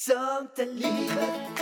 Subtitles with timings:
[0.00, 1.58] Sånt är livet,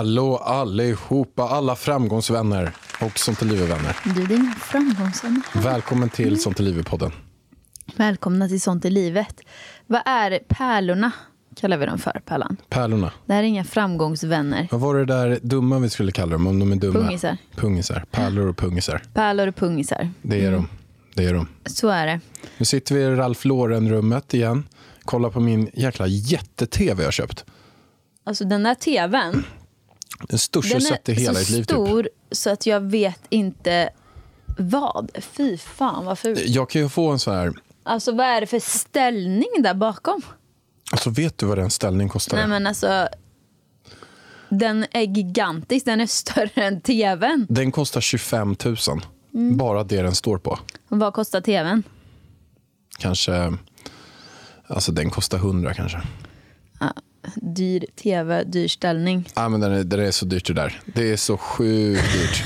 [0.00, 3.96] Hallå allihopa, alla framgångsvänner och Sånt är livet-vänner.
[4.14, 5.42] Du är din framgångsvän.
[5.54, 7.12] Välkommen till Sånt är livet-podden.
[7.96, 9.40] Välkomna till Sånt i livet.
[9.86, 11.12] Vad är pärlorna?
[11.56, 12.56] Kallar vi dem för, Pärlan.
[12.68, 13.12] Pärlorna.
[13.26, 14.68] Det här är inga framgångsvänner.
[14.70, 17.00] Vad var det där dumma vi skulle kalla dem om de är dumma?
[17.00, 17.36] Pungisar.
[17.56, 18.04] Pungisar.
[18.10, 19.02] Pärlor och pungisar.
[19.14, 20.10] Pärlor och pungisar.
[20.22, 20.68] Det är de.
[21.14, 21.48] Det är de.
[21.66, 22.20] Så är det.
[22.58, 24.68] Nu sitter vi i Ralph Lauren-rummet igen.
[25.02, 27.44] Kollar på min jäkla jätte-tv jag har köpt.
[28.24, 29.44] Alltså den där tvn,
[30.28, 31.58] Den största den jag sett i är hela så mitt liv.
[31.58, 31.66] Typ.
[31.66, 33.90] stor så att jag vet inte
[34.58, 35.10] vad.
[35.20, 36.40] Fy fan vad fult.
[36.46, 37.52] Jag kan ju få en sån här...
[37.82, 40.22] Alltså vad är det för ställning där bakom?
[40.92, 42.36] Alltså vet du vad den ställning kostar?
[42.36, 43.08] Nej men alltså.
[44.48, 47.46] Den är gigantisk, den är större än tvn.
[47.48, 48.76] Den kostar 25 000.
[49.34, 49.56] Mm.
[49.56, 50.58] Bara det den står på.
[50.88, 51.82] Vad kostar tvn?
[52.98, 53.56] Kanske...
[54.66, 56.02] Alltså den kostar 100 kanske.
[57.34, 59.28] Dyr tv, dyr ställning.
[59.34, 60.80] Ja, men den är, den är så dyrt det där.
[60.84, 62.44] Det är så sjukt dyrt.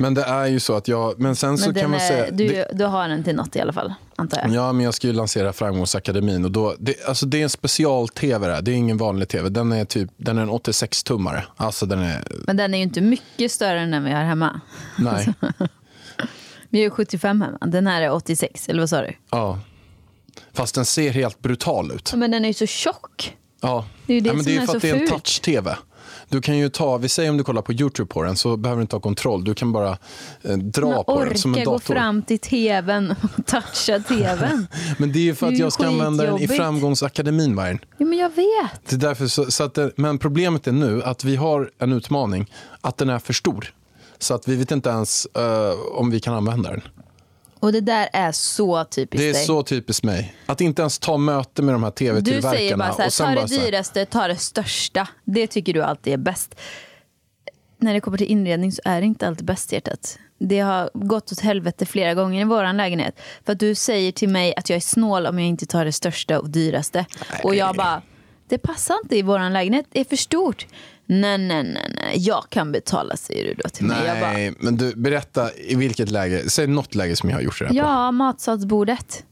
[0.00, 1.20] Men det är ju så att jag...
[1.20, 2.30] Men sen så Men kan man är, säga...
[2.30, 4.50] du, det, du har den till något i alla fall, antar jag.
[4.50, 6.44] ja, men jag ska ju lansera Framgångsakademin.
[6.44, 8.60] Och då, det, alltså det är en special-tv det.
[8.60, 9.48] Det är ingen vanlig tv.
[9.48, 11.42] Den är, typ, den är en 86-tummare.
[11.56, 12.22] Alltså den är...
[12.46, 14.60] Men den är ju inte mycket större än den vi har hemma.
[14.98, 15.34] Nej.
[16.70, 17.58] Vi har ju 75 hemma.
[17.66, 19.12] Den här är 86, eller vad sa du?
[19.30, 19.58] Ja.
[20.52, 22.14] Fast den ser helt brutal ut.
[22.14, 23.36] Men den är ju så tjock.
[23.66, 23.84] Ja.
[24.06, 25.08] Det är ju det ja, men som det är är för att det är en
[25.08, 25.76] touch-tv.
[26.28, 28.78] Du kan ju ta, vi säger om du kollar på Youtube på den så behöver
[28.80, 29.44] du inte ha kontroll.
[29.44, 29.98] Du kan bara
[30.42, 31.94] eh, dra Men på den som en orka gå dator.
[31.94, 34.66] fram till tvn och toucha tvn.
[34.98, 36.48] Men det är ju för att ju jag ska använda den i.
[36.48, 37.78] Framgångsakademin, Vargen.
[37.98, 38.88] Jo, men jag vet.
[38.88, 41.92] Det är därför så, så att det, men problemet är nu att vi har en
[41.92, 43.72] utmaning att den är för stor.
[44.18, 46.82] Så att vi vet inte ens eh, om vi kan använda den.
[47.66, 49.44] Och det där är så typiskt Det är dig.
[49.44, 50.34] så typiskt mig.
[50.46, 52.76] Att inte ens ta möte med de här Du säger tv-tillverkarna.
[52.96, 55.08] bara så här, ta det här, dyraste, ta det största.
[55.24, 56.54] Det tycker du alltid är bäst.
[57.78, 60.18] När det kommer till inredning så är det inte alltid bäst hjärtat.
[60.38, 63.20] Det har gått åt helvete flera gånger i vår lägenhet.
[63.44, 65.92] För att du säger till mig att jag är snål om jag inte tar det
[65.92, 67.06] största och dyraste.
[67.42, 68.02] Och jag bara,
[68.48, 70.66] det passar inte i vår lägenhet, det är för stort.
[71.06, 74.06] Nej, nej, nej, nej, jag kan betala säger du då till mig.
[74.06, 76.50] Jag bara, Nej, men du, berätta i vilket läge.
[76.50, 77.78] Säg något läge som jag har gjort det här på.
[77.78, 79.24] ja, matsalsbordet.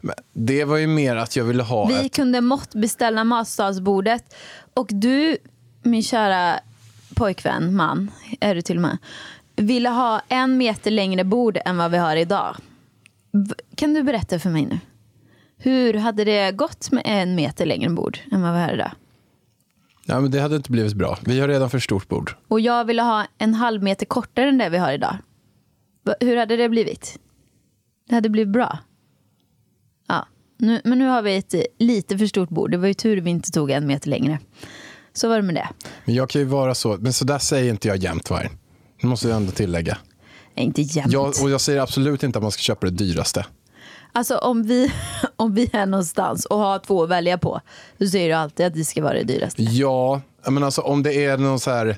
[0.00, 2.14] Men Det var ju mer att jag ville ha Vi ett...
[2.14, 4.34] kunde måttbeställa matsalsbordet.
[4.74, 5.36] Och du,
[5.82, 6.60] min kära
[7.14, 8.10] pojkvän, man,
[8.40, 8.98] är du till och med,
[9.56, 12.56] ville ha en meter längre bord än vad vi har idag.
[13.76, 14.78] Kan du berätta för mig nu?
[15.58, 18.90] Hur hade det gått med en meter längre bord än vad vi har idag?
[20.06, 21.18] Ja, men det hade inte blivit bra.
[21.24, 22.36] Vi har redan för stort bord.
[22.48, 25.16] Och jag ville ha en halv meter kortare än det vi har idag.
[26.20, 27.18] Hur hade det blivit?
[28.08, 28.78] Det hade blivit bra.
[30.08, 30.26] Ja,
[30.58, 32.70] nu, men nu har vi ett lite för stort bord.
[32.70, 34.38] Det var ju tur vi inte tog en meter längre.
[35.12, 35.68] Så var det med det.
[36.04, 36.96] Men jag kan ju vara så.
[37.00, 38.52] Men så där säger inte jag jämt, Vargen.
[39.00, 39.98] Det måste jag ändå tillägga.
[40.54, 41.12] Nej, inte jämt.
[41.12, 43.46] Jag, och jag säger absolut inte att man ska köpa det dyraste.
[44.16, 44.92] Alltså om vi,
[45.36, 47.60] om vi är någonstans och har två att välja på,
[47.98, 49.62] så säger du alltid att det ska vara det dyraste.
[49.62, 51.96] Ja, men alltså om det är någon så här,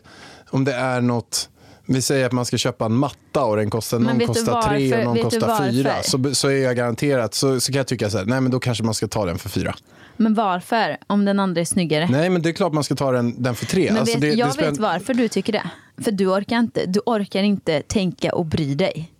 [0.50, 1.48] om det är något,
[1.86, 4.98] vi säger att man ska köpa en matta och den kostar, Men någon kostar tre
[4.98, 5.92] och någon kostar fyra.
[6.02, 8.60] Så, så är jag garanterat, så, så kan jag tycka så här, nej men då
[8.60, 9.74] kanske man ska ta den för fyra.
[10.16, 10.96] Men varför?
[11.06, 12.08] Om den andra är snyggare?
[12.10, 13.88] Nej men det är klart man ska ta den, den för tre.
[13.90, 15.70] Men Alltså, vet, det, jag det vet varför du tycker det.
[16.04, 19.12] För du orkar inte, du orkar inte tänka och bry dig.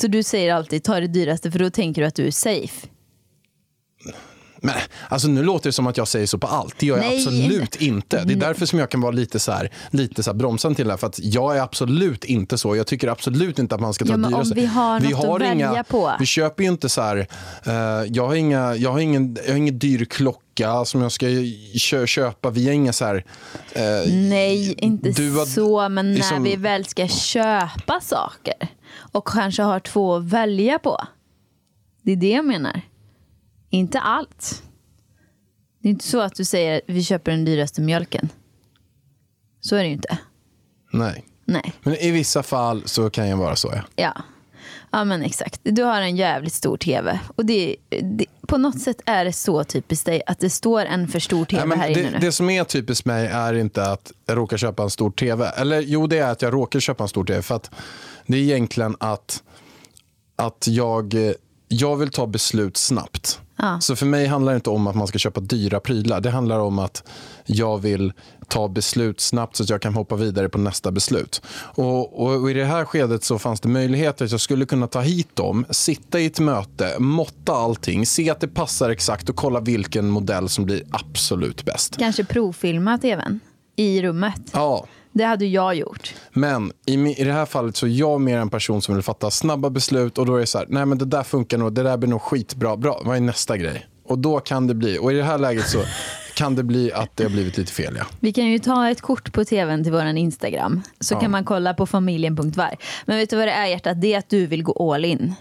[0.00, 2.86] Så du säger alltid ta det dyraste för då tänker du att du är safe.
[4.60, 4.74] Men,
[5.08, 6.74] alltså, nu låter det som att jag säger så på allt.
[6.78, 7.16] Det gör jag Nej.
[7.16, 8.24] absolut inte.
[8.24, 10.84] Det är därför som jag kan vara lite så här, lite så här bromsande till
[10.86, 10.98] det här.
[10.98, 12.76] För att jag är absolut inte så.
[12.76, 14.54] Jag tycker absolut inte att man ska ta Ja, men om dyraste.
[14.54, 16.12] vi har något att välja på.
[16.20, 17.26] Vi köper ju inte så här,
[17.64, 17.72] eh,
[18.12, 21.26] jag, har inga, jag, har ingen, jag har ingen dyr klocka som jag ska
[21.90, 22.50] kö, köpa.
[22.50, 23.24] Vi har inga så här,
[23.72, 23.82] eh,
[24.12, 25.88] Nej, inte har- så.
[25.88, 28.54] Men när liksom- vi väl ska köpa saker
[29.12, 31.06] och kanske har två att välja på.
[32.02, 32.80] Det är det jag menar.
[33.70, 34.62] Inte allt.
[35.82, 38.28] Det är inte så att du säger att vi köper den dyraste mjölken.
[39.60, 40.18] Så är det ju inte.
[40.92, 41.24] nej.
[41.48, 41.72] Nej.
[41.82, 43.72] Men i vissa fall så kan jag vara så.
[43.74, 43.82] Ja.
[43.96, 44.22] Ja.
[44.90, 45.60] Ja men exakt.
[45.62, 47.20] Du har en jävligt stor tv.
[47.36, 51.08] Och det, det, på något sätt är det så typiskt dig att det står en
[51.08, 52.18] för stor tv Nej, här inne det, nu.
[52.18, 55.48] det som är typiskt mig är inte att jag råkar köpa en stor tv.
[55.56, 57.42] Eller jo, det är att jag råkar köpa en stor tv.
[57.42, 57.70] För att
[58.26, 59.42] det är egentligen att,
[60.36, 61.14] att jag,
[61.68, 63.40] jag vill ta beslut snabbt.
[63.56, 63.80] Ja.
[63.80, 66.20] Så för mig handlar det inte om att man ska köpa dyra prylar.
[66.20, 67.08] Det handlar om att
[67.44, 68.12] jag vill
[68.48, 71.42] ta beslut snabbt så att jag kan hoppa vidare på nästa beslut.
[71.58, 75.00] Och, och, I det här skedet så fanns det möjligheter att jag skulle kunna ta
[75.00, 79.60] hit dem, sitta i ett möte, måtta allting, se att det passar exakt och kolla
[79.60, 81.96] vilken modell som blir absolut bäst.
[81.98, 83.40] Kanske provfilma tvn
[83.76, 84.40] i rummet.
[84.52, 86.14] Ja, Det hade jag gjort.
[86.32, 89.30] men i, i det här fallet så är jag mer en person som vill fatta
[89.30, 91.82] snabba beslut och då är det så här, nej men det där funkar nog, det
[91.82, 93.86] där blir nog skitbra, bra, vad är nästa grej?
[94.08, 95.78] Och då kan det bli, och i det här läget så
[96.34, 98.04] kan det bli att det har blivit lite fel ja.
[98.20, 100.82] Vi kan ju ta ett kort på tvn till våran Instagram.
[101.00, 101.20] Så Ja.
[101.20, 102.76] kan man kolla på familjen.var.
[103.06, 104.00] Men vet du vad det är hjärtat?
[104.00, 105.34] Det är att du vill gå all in.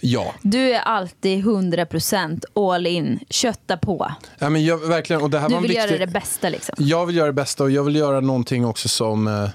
[0.00, 3.20] Ja, Du är alltid 100% all in.
[3.30, 4.12] Kötta på.
[4.38, 5.88] ja men jag, verkligen, och det här Du var vill viktig...
[5.88, 6.74] göra det bästa liksom.
[6.78, 9.48] Jag vill göra det bästa och jag vill göra någonting också som, eh,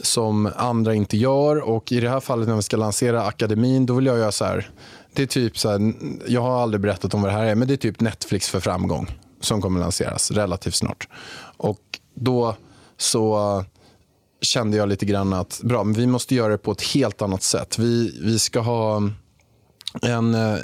[0.00, 1.68] som andra inte gör.
[1.68, 4.44] Och i det här fallet när vi ska lansera akademin, då vill jag göra så
[4.44, 4.70] här.
[5.14, 5.92] Det är typ så här,
[6.26, 8.60] jag har aldrig berättat om vad det här är, men det är typ Netflix för
[8.60, 9.06] framgång
[9.40, 11.08] som kommer lanseras relativt snart.
[11.56, 11.80] Och
[12.14, 12.56] då
[12.96, 13.64] så
[14.40, 17.42] kände jag lite grann att bra, men vi måste göra det på ett helt annat
[17.42, 17.78] sätt.
[17.78, 19.02] Vi, vi ska ha
[20.02, 20.56] en, eh,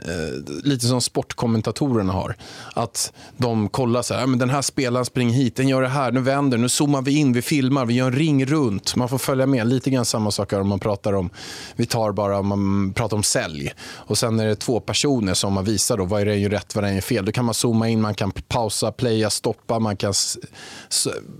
[0.62, 2.36] lite som sportkommentatorerna har.
[2.74, 5.88] Att de kollar så här, "Ja, men den här spelaren springer hit, den gör det
[5.88, 8.96] här, nu vänder, nu zoomar vi in, vi filmar, vi gör en ring runt.
[8.96, 9.66] Man får följa med.
[9.66, 11.30] Lite grann samma sak om man pratar om,
[11.76, 13.72] vi tar bara om man pratar om sälj.
[13.94, 16.74] Och sen är det två personer som man visar då, vad är det gör rätt,
[16.74, 17.24] vad är det fel.
[17.24, 20.14] Då kan man zooma in, man kan pausa, playa, stoppa, man kan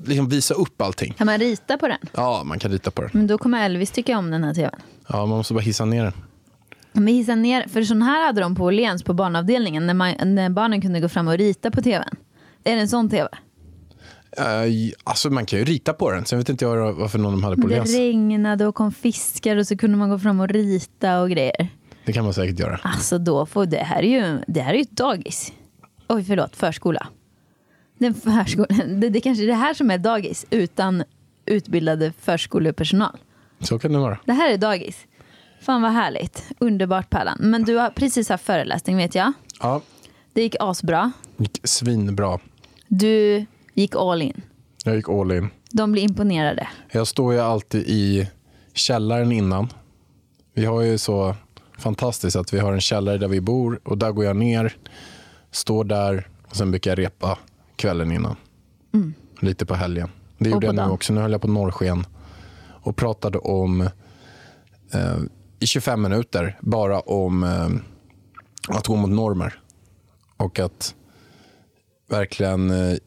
[0.04, 1.12] liksom visa upp allting.
[1.12, 1.98] Kan man rita på den?
[2.12, 3.10] Ja, man kan lita på det.
[3.12, 4.70] Men då kommer Elvis tycka om den här tvn.
[5.08, 6.12] Ja, man måste bara hissa ner den.
[6.98, 10.50] Men hissa ner, för sån här hade de på Åhléns på barnavdelningen när, man, när
[10.50, 12.16] barnen kunde gå fram och rita på tvn.
[12.64, 13.28] Är det en sån tv?
[14.38, 16.24] Uh, alltså man kan ju rita på den.
[16.24, 17.94] Sen vet inte jag varför någon de hade på Det läns.
[17.96, 21.68] regnade och kom fiskar och så kunde man gå fram och rita och grejer.
[22.04, 22.80] Det kan man säkert göra.
[22.82, 25.52] Alltså då får, det här är ju, det här är ju ett dagis.
[26.08, 27.08] Oj förlåt, förskola.
[27.98, 31.04] Den förskola det, det kanske är det här som är dagis utan
[31.46, 33.18] utbildade förskolepersonal.
[33.60, 34.18] Så kan det vara.
[34.24, 35.06] Det här är dagis.
[35.60, 36.44] Fan vad härligt.
[36.58, 37.36] Underbart Pärlan.
[37.40, 39.32] Men du har precis haft föreläsning vet jag.
[39.60, 39.80] Ja,
[40.32, 41.12] Det gick asbra.
[41.36, 42.38] gick svinbra.
[42.88, 44.42] Du gick all in.
[44.84, 45.48] Jag gick all in.
[45.70, 46.68] De blir imponerade.
[46.92, 48.30] Jag står ju alltid i
[48.72, 49.68] källaren innan.
[50.54, 51.34] Vi har ju så
[51.78, 54.76] fantastiskt att vi har en källare där vi bor och där går jag ner,
[55.50, 57.38] står där och sen brukar jag repa
[57.76, 58.36] kvällen innan.
[59.40, 60.10] Lite på helgen.
[60.38, 61.12] Det gjorde jag nu också.
[61.12, 62.06] Nu höll jag på norrsken
[62.66, 63.80] och pratade om
[64.92, 65.16] eh,
[65.60, 69.60] i 25 minuter bara om eh, att gå mot normer.
[70.36, 70.94] Och att
[72.10, 72.98] verkligen eh,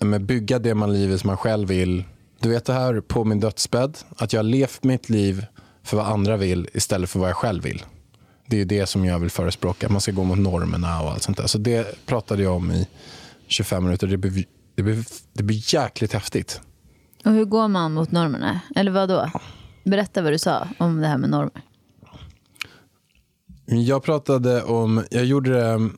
[0.00, 2.04] med bygga det man livet som man själv vill.
[2.40, 5.46] Du vet det här på min dödsbädd, att jag har levt mitt liv
[5.82, 7.82] för vad andra vill istället för vad jag själv vill.
[8.48, 9.88] Det är det som jag vill förespråka.
[9.88, 11.46] Man ska gå mot normerna och allt sånt där.
[11.46, 12.88] Så det pratade jag om i
[13.46, 14.06] 25 minuter.
[14.06, 14.44] Det blir,
[14.74, 16.60] det blir, det blir jäkligt häftigt.
[17.24, 18.60] Och hur går man mot normerna?
[18.76, 19.30] Eller vad då?
[19.86, 21.62] Berätta vad du sa om det här med normer.
[23.66, 25.90] Jag pratade om, jag gjorde det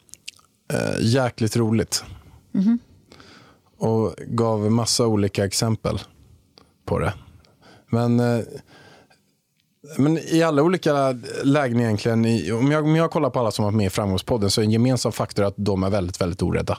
[0.73, 2.05] äh, jäkligt roligt.
[3.79, 6.01] Och gav massa olika exempel
[6.85, 7.15] på det.
[7.91, 8.45] Men, eh,
[9.99, 13.65] men i alla olika lägen egentligen, i, om, jag, om jag kollar på alla som
[13.65, 16.43] har varit med i Framgångspodden så är en gemensam faktor att de är väldigt, väldigt
[16.43, 16.79] orädda.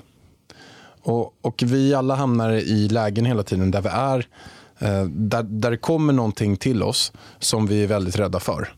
[1.02, 4.28] Och, och vi alla hamnar i lägen hela tiden där vi är,
[4.80, 8.74] Eh, där, där det kommer någonting till oss som vi är väldigt rädda för.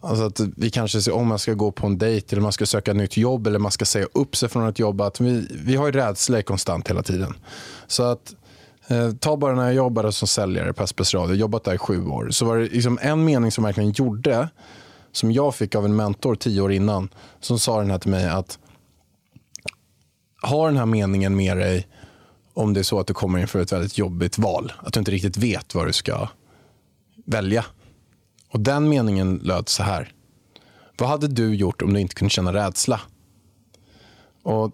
[0.00, 2.66] Alltså att vi kanske ser om man ska gå på en dejt eller man ska
[2.66, 5.00] söka nytt jobb eller man ska säga upp sig från ett jobb.
[5.00, 7.34] Att vi, vi har ju rädsla konstant hela tiden.
[7.86, 8.34] Så att
[8.88, 12.06] eh, ta bara när jag jobbade som säljare på SPS Radio, jobbat där i sju
[12.06, 12.30] år.
[12.30, 14.48] Så var det liksom en mening som verkligen gjorde,
[15.12, 17.08] som jag fick av en mentor tio år innan,
[17.40, 18.58] som sa den här till mig att
[20.42, 21.86] ha den här meningen med dig
[22.58, 24.72] om det är så att du kommer inför ett väldigt jobbigt val.
[24.78, 26.28] Att du inte riktigt vet vad du ska
[27.26, 27.64] välja.
[28.50, 30.12] Och den meningen löd så här.
[30.98, 33.00] Vad hade du gjort om du inte kunde känna rädsla?
[34.42, 34.72] Och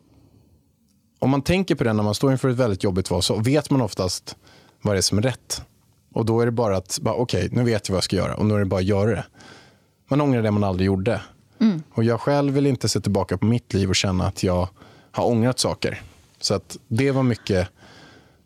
[1.18, 3.70] om man tänker på det när man står inför ett väldigt jobbigt val så vet
[3.70, 4.36] man oftast
[4.82, 5.62] vad det är som är rätt.
[6.12, 8.34] Och då är det bara att, bara, okej, nu vet jag vad jag ska göra
[8.34, 9.24] och nu är det bara att göra det.
[10.08, 11.20] Man ångrar det man aldrig gjorde.
[11.94, 14.68] Och jag själv vill inte se tillbaka på mitt liv och känna att jag
[15.12, 16.02] har ångrat saker.
[16.44, 17.68] Så att det var mycket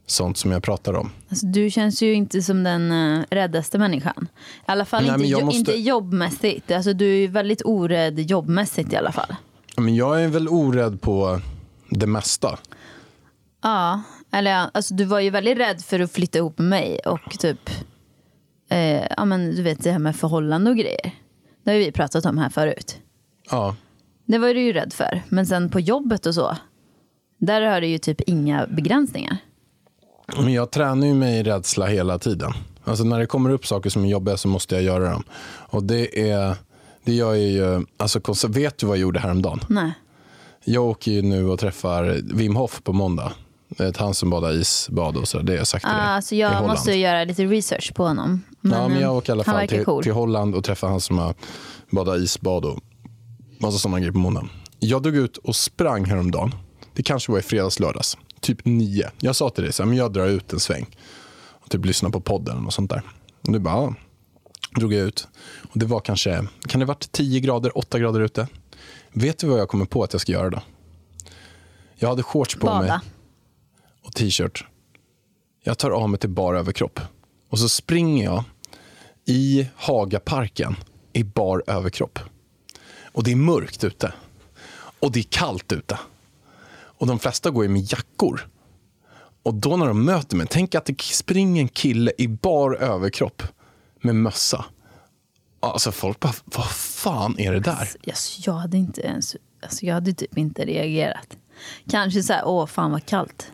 [0.07, 1.11] sånt som jag pratar om.
[1.29, 4.29] Alltså, du känns ju inte som den uh, räddaste människan.
[4.61, 6.71] I alla fall Nej, inte, jo, måste- inte jobbmässigt.
[6.71, 9.35] Alltså, du är ju väldigt orädd jobbmässigt i alla fall.
[9.77, 11.41] Men jag är väl orädd på
[11.91, 12.59] det mesta.
[13.63, 14.03] Ja,
[14.33, 17.71] eller alltså, du var ju väldigt rädd för att flytta ihop med mig och typ,
[18.71, 21.11] eh, ja men du vet det här med förhållande och grejer.
[21.65, 22.99] Det har ju vi pratat om här förut.
[23.51, 23.77] Ja,
[24.27, 25.23] Det var du ju rädd för.
[25.29, 26.57] Men sen på jobbet och så,
[27.39, 29.37] där har du ju typ inga begränsningar.
[30.37, 32.53] men jag tränar ju mig i rädsla hela tiden.
[32.85, 35.25] Alltså när det kommer upp saker som är jobbiga så måste jag göra dem.
[35.71, 36.57] Och det är,
[37.05, 39.61] det gör jag ju, alltså vet du vad jag gjorde häromdagen?
[39.69, 39.93] Nej.
[40.65, 43.33] Jag åker ju nu och träffar Wim Hof på måndag.
[43.79, 46.05] Ett han som badar isbad och sådär, det har jag sagt till dig.
[46.07, 48.43] Ah, så jag måste göra lite research på honom.
[48.61, 50.03] ja, men jag eh, åker i alla fall till, cool.
[50.03, 51.35] till Holland och träffar han som har
[51.91, 52.79] badat isbad och
[53.59, 54.49] massa sådana grejer på måndag.
[54.79, 56.55] Jag drog ut och sprang häromdagen.
[56.99, 58.19] Det kanske var i fredags, lördags.
[58.41, 59.11] Typ nio.
[59.21, 60.97] Jag sa till dig så här, men jag drar ut en sväng.
[61.49, 63.03] Och typ lyssnar på podden och sånt där.
[63.41, 63.95] Och du bara, ja.
[64.77, 65.29] Drog jag ut.
[65.73, 68.49] Och det var kanske, kan det varit 10 grader, 8 grader ute?
[69.13, 70.63] Vet du vad jag kommer på att jag ska göra då?
[71.95, 73.01] Jag hade shorts på mig Bada.
[74.05, 74.65] och t-shirt.
[75.63, 77.01] Jag tar av mig till bar överkropp.
[77.49, 78.45] Och så springer jag
[79.25, 80.77] i Hagaparken
[81.13, 82.19] i bar överkropp.
[83.03, 84.13] Och det är mörkt ute.
[85.01, 85.99] Och det är kallt ute.
[86.99, 88.49] Och de flesta går ju med jackor.
[89.43, 93.43] Och då när de möter mig, tänk att det springer en kille i bar överkropp
[94.03, 94.65] med mössa.
[95.61, 97.89] Alltså folk bara, vad fan är det där?
[98.07, 101.37] Alltså, jag hade inte ens, alltså, jag hade typ inte reagerat.
[101.91, 103.53] Kanske så här, åh fan vad kallt.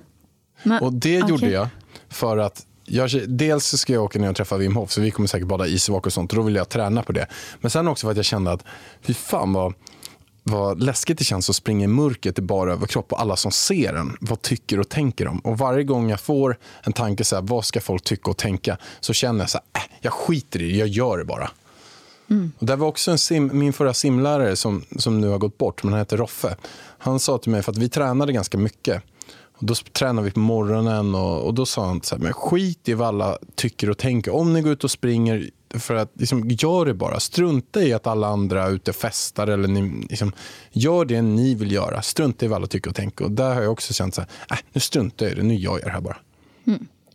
[0.63, 1.31] Men, Och det okej.
[1.31, 1.69] gjorde jag
[2.09, 5.27] för att jag, dels ska jag åka ner och träffa Wim Hof så vi kommer
[5.27, 7.27] säkert bada isvak och sånt och då vill jag träna på det.
[7.61, 8.65] Men sen också för att jag kände att
[9.03, 9.75] fy fan vad,
[10.47, 13.95] vad läskigt det känns att springa i mörkret i bara överkropp och alla som ser
[13.95, 15.39] en, vad tycker och tänker de?
[15.39, 18.79] Och varje gång jag får en tanke så här, vad ska folk tycka och tänka?
[19.01, 21.51] Så känner jag så här, äh, jag skiter i det, jag gör det bara.
[22.59, 25.83] Och det var också en sim, min förra simlärare som, som nu har gått bort,
[25.83, 26.57] men han heter Roffe.
[26.99, 29.03] Han sa till mig, för att vi tränade ganska mycket.
[29.59, 32.89] Och då tränade vi på morgonen och, och då sa han så här, men skit
[32.89, 34.35] i vad alla tycker och tänker.
[34.35, 37.21] Om ni går ut och springer, för att liksom, gör det bara.
[37.21, 39.47] Strunta i att alla andra är ute och festar.
[39.47, 40.33] Eller ni, liksom,
[40.73, 42.03] gör det ni vill göra.
[42.03, 43.25] Strunta i vad alla tycker och tänker.
[43.25, 45.55] Och där har jag också känt så här, äh, nu struntar jag i det, nu
[45.55, 46.17] gör jag det här bara.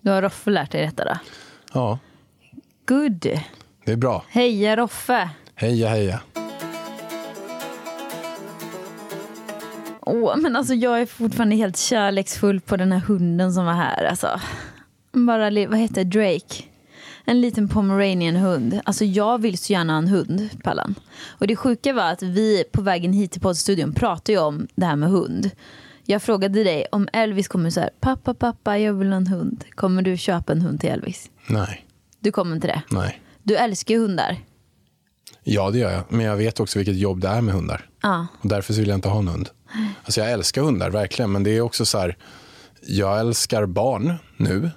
[0.02, 1.18] Då har Roffe lärt dig detta då.
[1.74, 2.00] Ja,
[2.86, 3.20] Good.
[3.86, 4.24] det är bra.
[4.30, 5.30] Heja Roffe.
[5.56, 6.20] Heja, heja.
[10.02, 14.04] Åh, men alltså jag är fortfarande helt kärleksfull på den här hunden som var här.
[14.04, 14.40] Alltså.
[15.12, 16.64] Bara, vad heter Drake?
[17.30, 18.80] En liten pomeranian hund.
[18.86, 20.96] Alltså jag vill så gärna ha en hund, Pallan.
[21.28, 24.86] Och det sjuka var att vi på vägen hit till poddstudion pratade ju om det
[24.86, 25.52] här med hund.
[26.06, 29.64] Jag frågade dig om Elvis kommer så här, pappa, pappa, jag vill ha en hund.
[29.76, 31.30] Kommer du köpa en hund till Elvis?
[31.48, 31.86] Nej,
[32.20, 32.82] Du kommer inte det.
[32.92, 33.22] nej.
[33.44, 34.38] Du älskar ju hundar.
[35.44, 36.04] Ja, det gör jag.
[36.10, 37.90] Men jag vet också vilket jobb det är med hundar.
[38.02, 38.28] Ja.
[38.42, 39.50] Och därför vill jag inte ha en hund.
[40.04, 41.32] Alltså jag älskar hundar, verkligen.
[41.32, 42.18] Men det är också så här,
[42.88, 44.70] jag älskar barn nu.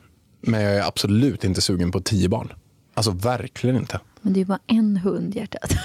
[0.42, 2.52] Men jag är absolut inte sugen på tio barn.
[2.94, 4.00] Alltså verkligen inte.
[4.20, 5.72] Men det är bara en hund, hjärtat.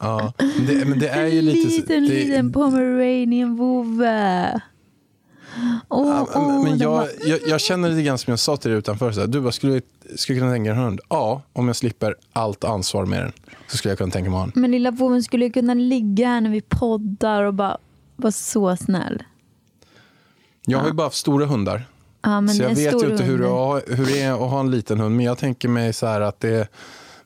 [0.00, 1.68] Ja, men det, men det är ju lite...
[1.68, 4.60] liten, det, liten pomeranian vovve.
[5.88, 8.56] Åh, Ja, men- åh, men jag, var- jag, jag känner lite grann som jag sa
[8.56, 9.12] till dig utanför.
[9.12, 9.80] Så här, du bara, skulle,
[10.16, 11.00] skulle kunna tänka en hund?
[11.08, 13.32] Ja, om jag slipper allt ansvar med den.
[13.68, 14.52] Så skulle jag kunna tänka mig en.
[14.54, 17.78] Men lilla vovven skulle kunna ligga här när vi poddar och bara
[18.16, 19.22] vara så snäll.
[20.66, 21.86] Jag har ju bara haft stora hundar.
[22.30, 25.00] Ja, så jag vet ju inte hur är- hur det är att ha en liten
[25.00, 25.16] hund.
[25.16, 26.68] Men jag tänker mig så här att det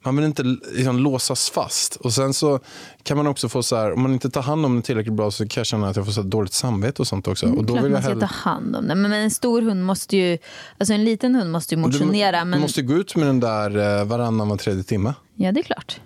[0.05, 1.97] man vill inte liksom låsas fast.
[1.97, 2.61] Och sen så
[3.03, 5.31] kan man också få så här, om man inte tar hand om den tillräckligt bra
[5.31, 7.47] så kan jag känna att jag får så dåligt samvete och sånt också.
[7.47, 8.21] och då Klart vill jag man ska hellre...
[8.29, 9.03] ta hand om den.
[9.03, 10.39] Men, men en stor hund måste ju,
[10.79, 12.39] alltså en liten hund måste ju motionera.
[12.39, 15.15] du, men, du måste gå ut med den där eh, varannan var tredje timme.
[15.35, 16.01] Ja, det är klart.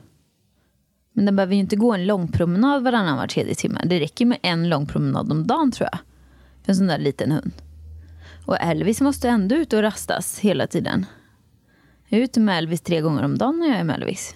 [1.12, 3.81] Men den behöver ju inte gå en lång promenad varannan var tredje timme.
[3.87, 5.99] Det räcker med en lång promenad om dagen tror jag.
[6.65, 7.53] För en sån där liten hund.
[8.47, 11.07] Och Elvis måste ändå ut och rastas hela tiden.
[12.09, 14.35] Jag är ute med Elvis tre gånger om dagen när jag är med Elvis.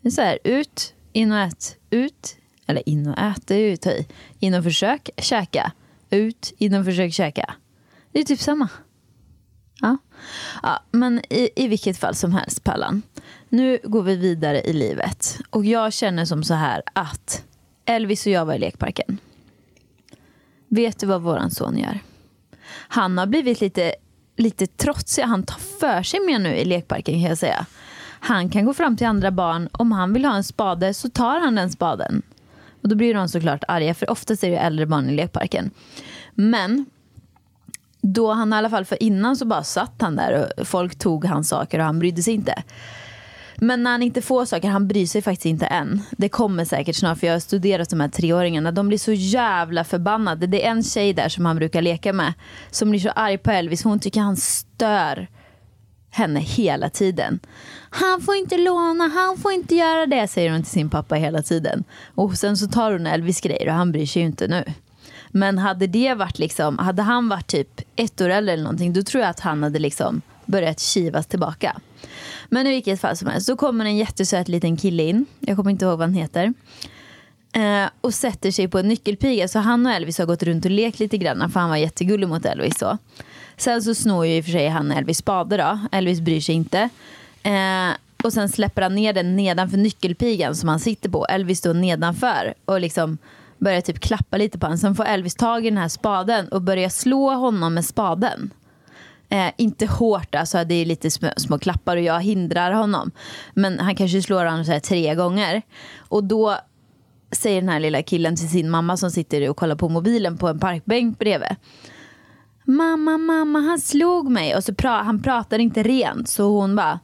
[0.00, 2.36] Det är så här, ut, in och ät, ut.
[2.66, 4.06] Eller in och ät, det är ju att ta i.
[4.38, 5.72] In och försök käka.
[6.10, 7.54] Ut, in och försök käka.
[8.12, 8.68] Det är typ samma.
[9.80, 9.96] Ja.
[10.62, 13.02] ja men i, i vilket fall som helst, Pallan.
[13.48, 15.38] Nu går vi vidare i livet.
[15.50, 17.44] Och jag känner som så här att
[17.84, 19.18] Elvis och jag var i lekparken.
[20.68, 22.00] Vet du vad våran son gör?
[22.72, 23.94] Han har blivit lite,
[24.36, 25.22] lite trotsig.
[25.22, 27.66] Han tar för sig mer nu i lekparken kan jag säga.
[28.20, 29.68] Han kan gå fram till andra barn.
[29.72, 32.22] Om han vill ha en spade så tar han den spaden.
[32.82, 35.70] Och då blir de såklart arga för oftast är det äldre barn i lekparken.
[36.34, 36.86] Men
[38.00, 41.24] då han i alla fall, för innan så bara satt han där och folk tog
[41.24, 42.62] hans saker och han brydde sig inte.
[43.56, 46.02] Men när han inte får saker, han bryr sig faktiskt inte än.
[46.10, 48.72] Det kommer säkert snart för jag har studerat de här treåringarna.
[48.72, 50.46] De blir så jävla förbannade.
[50.46, 52.32] Det är en tjej där som han brukar leka med
[52.70, 53.84] som blir så arg på Elvis.
[53.84, 55.28] Hon tycker han stör
[56.10, 57.40] henne hela tiden.
[57.90, 61.42] Han får inte låna, han får inte göra det, säger hon till sin pappa hela
[61.42, 61.84] tiden.
[62.14, 64.64] Och sen så tar hon Elvis grejer och han bryr sig ju inte nu.
[65.30, 69.02] Men hade det varit liksom, hade han varit typ ett år äldre eller någonting, då
[69.02, 71.76] tror jag att han hade liksom börjat kivas tillbaka.
[72.48, 75.70] Men i vilket fall som helst, så kommer en jättesöt liten kille in, jag kommer
[75.70, 76.54] inte ihåg vad han heter,
[77.52, 79.48] eh, och sätter sig på en nyckelpiga.
[79.48, 82.28] Så han och Elvis har gått runt och lekt lite grann, för han var jättegullig
[82.28, 82.78] mot Elvis.
[82.78, 82.98] Så.
[83.56, 86.54] Sen så snor ju i och för sig han Elvis spade då, Elvis bryr sig
[86.54, 86.88] inte.
[87.42, 87.90] Eh,
[88.24, 91.26] och sen släpper han ner den nedanför nyckelpigan som han sitter på.
[91.26, 93.18] Elvis står nedanför och liksom
[93.58, 94.78] börjar typ klappa lite på honom.
[94.78, 98.50] Sen får Elvis tag i den här spaden och börjar slå honom med spaden.
[99.32, 103.10] Eh, inte hårt, alltså det är lite små, små klappar och jag hindrar honom.
[103.54, 105.62] Men han kanske slår honom så här tre gånger.
[105.98, 106.56] Och då
[107.30, 110.48] säger den här lilla killen till sin mamma som sitter och kollar på mobilen på
[110.48, 111.56] en parkbänk bredvid.
[112.64, 114.56] Mamma, mamma, han slog mig.
[114.56, 117.00] Och så pra han pratar inte rent så hon bara,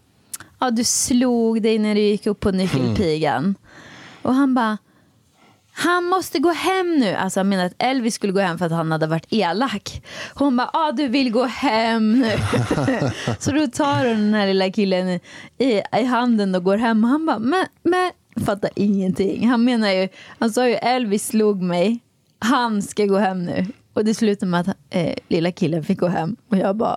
[0.59, 3.55] ja du slog dig när du gick upp på nyckelpigan.
[4.23, 4.79] Och han bara,
[5.81, 7.15] han måste gå hem nu.
[7.15, 10.03] Alltså han menade att Elvis skulle gå hem för att han hade varit elak.
[10.35, 12.31] Hon bara, ah, du vill gå hem nu.
[13.39, 15.21] så då tar hon den här lilla killen i,
[15.59, 17.05] i, i handen och går hem.
[17.05, 18.13] Och han bara, men, men,
[18.45, 19.49] fattar ingenting.
[19.49, 20.09] Han menar ju,
[20.39, 22.01] han sa ju Elvis slog mig.
[22.39, 23.67] Han ska gå hem nu.
[23.93, 26.37] Och det slutade med att eh, lilla killen fick gå hem.
[26.49, 26.97] Och jag bara,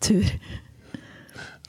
[0.00, 0.40] tur.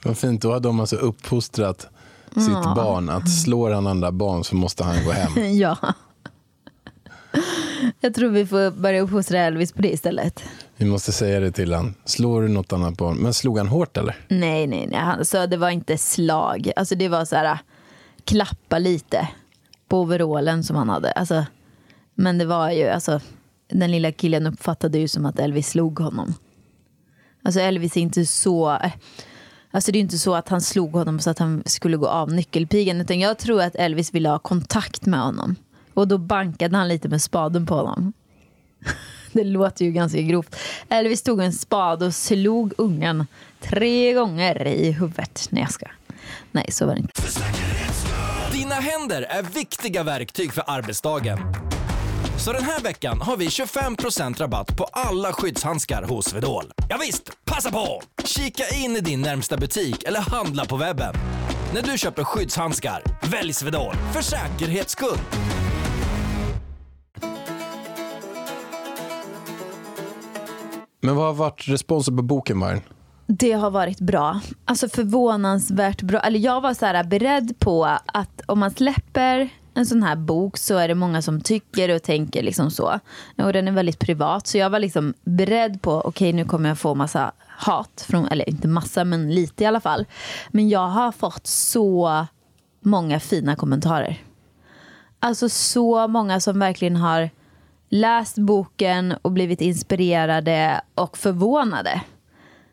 [0.04, 1.88] Vad fint, då hade de alltså uppfostrat
[2.34, 5.56] sitt barn att slår han andra barn så måste han gå hem.
[5.58, 5.76] ja.
[8.00, 10.42] Jag tror vi får börja uppfostra Elvis på det istället.
[10.76, 11.94] Vi måste säga det till han.
[12.04, 13.16] Slår du något annat barn?
[13.16, 14.16] Men slog han hårt eller?
[14.28, 15.00] Nej, nej, nej.
[15.00, 16.72] Han, det var inte slag.
[16.76, 17.58] Alltså det var så här,
[18.24, 19.28] klappa lite
[19.88, 21.10] på overallen som han hade.
[21.10, 21.44] Alltså,
[22.14, 23.20] men det var ju, alltså,
[23.68, 26.34] den lilla killen uppfattade ju som att Elvis slog honom.
[27.42, 28.78] Alltså Elvis är inte så...
[29.70, 32.32] Alltså det är inte så att han slog honom så att han skulle gå av
[32.32, 33.00] nyckelpigan.
[33.00, 35.56] Utan jag tror att Elvis ville ha kontakt med honom.
[35.94, 38.12] Och då bankade han lite med spaden på honom.
[39.32, 40.56] Det låter ju ganska grovt.
[40.88, 43.26] Elvis tog en spad och slog ungen
[43.60, 45.48] tre gånger i huvudet.
[45.50, 45.86] Nej, jag ska.
[46.50, 47.22] Nej, så var det inte.
[48.52, 51.38] Dina händer är viktiga verktyg för arbetsdagen.
[52.44, 56.64] Så den här veckan har vi 25% rabatt på alla skyddshandskar hos Swedol.
[56.88, 58.00] Ja visst, passa på!
[58.24, 61.14] Kika in i din närmsta butik eller handla på webben.
[61.74, 65.18] När du köper skyddshandskar, välj Swedol för säkerhets skull.
[71.00, 72.80] Men vad har varit responsen på boken, Maren?
[73.26, 74.40] Det har varit bra.
[74.64, 76.20] Alltså förvånansvärt bra.
[76.20, 80.56] Eller jag var så här beredd på att om man släpper en sån här bok
[80.56, 83.00] så är det många som tycker och tänker liksom så.
[83.38, 84.46] Och den är väldigt privat.
[84.46, 88.06] Så jag var liksom beredd på, okej okay, nu kommer jag få massa hat.
[88.08, 90.06] Från, eller inte massa, men lite i alla fall.
[90.50, 92.26] Men jag har fått så
[92.80, 94.22] många fina kommentarer.
[95.20, 97.30] Alltså så många som verkligen har
[97.88, 102.00] läst boken och blivit inspirerade och förvånade.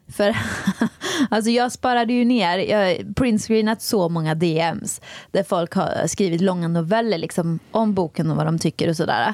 [0.07, 0.37] För
[1.29, 5.01] alltså jag sparade ju ner, jag har printscreenat så många DMs
[5.31, 9.33] där folk har skrivit långa noveller liksom, om boken och vad de tycker och sådär.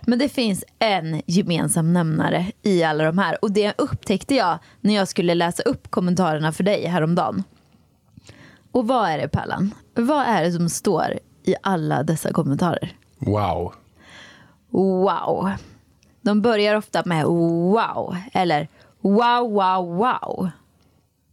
[0.00, 4.94] Men det finns en gemensam nämnare i alla de här och det upptäckte jag när
[4.94, 7.42] jag skulle läsa upp kommentarerna för dig häromdagen.
[8.72, 9.74] Och vad är det Pärlan?
[9.94, 12.92] Vad är det som står i alla dessa kommentarer?
[13.18, 13.72] Wow.
[14.70, 15.50] Wow.
[16.20, 18.68] De börjar ofta med wow eller
[19.00, 20.50] wow, wow, wow.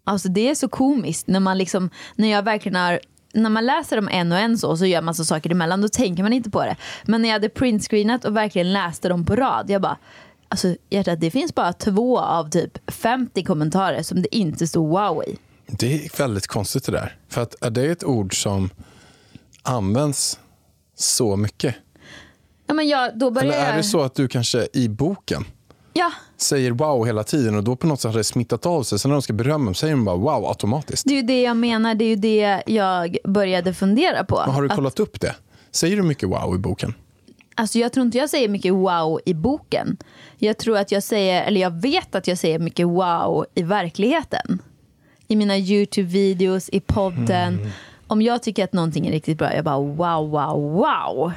[0.07, 2.99] Alltså det är så komiskt när man liksom, när jag verkligen har
[3.33, 5.87] när man läser dem en och en så, så gör man så saker emellan, då
[5.87, 6.75] tänker man inte på det.
[7.03, 9.97] Men när jag hade printscreenat och verkligen läste dem på rad, jag bara,
[10.49, 15.23] alltså hjärtat, det finns bara två av typ 50 kommentarer som det inte stod wow
[15.23, 15.37] i.
[15.67, 17.17] Det är väldigt konstigt det där.
[17.29, 18.69] För att är det ett ord som
[19.63, 20.39] används
[20.95, 21.75] så mycket?
[22.67, 25.45] Ja, men jag, då börjar Eller är det så att du kanske i boken
[25.97, 28.99] Ja, säger wow hela tiden och då på något sätt har det smittat av sig.
[28.99, 31.03] Sen när de ska berömma säger de bara wow automatiskt.
[31.05, 34.43] det är ju det jag menar, det är ju det jag började fundera på.
[34.45, 35.35] Men har du Att- kollat upp det?
[35.71, 36.93] Säger du mycket wow i boken?
[37.55, 39.97] Alltså jag tror inte jag säger mycket wow i boken.
[40.37, 44.61] Jag tror att jag säger, eller jag vet att jag säger mycket wow i verkligheten.
[45.27, 47.71] I mina YouTube-videos, i podden.
[48.07, 51.31] Om jag tycker att någonting är riktigt bra, jag bara wow, wow, wow.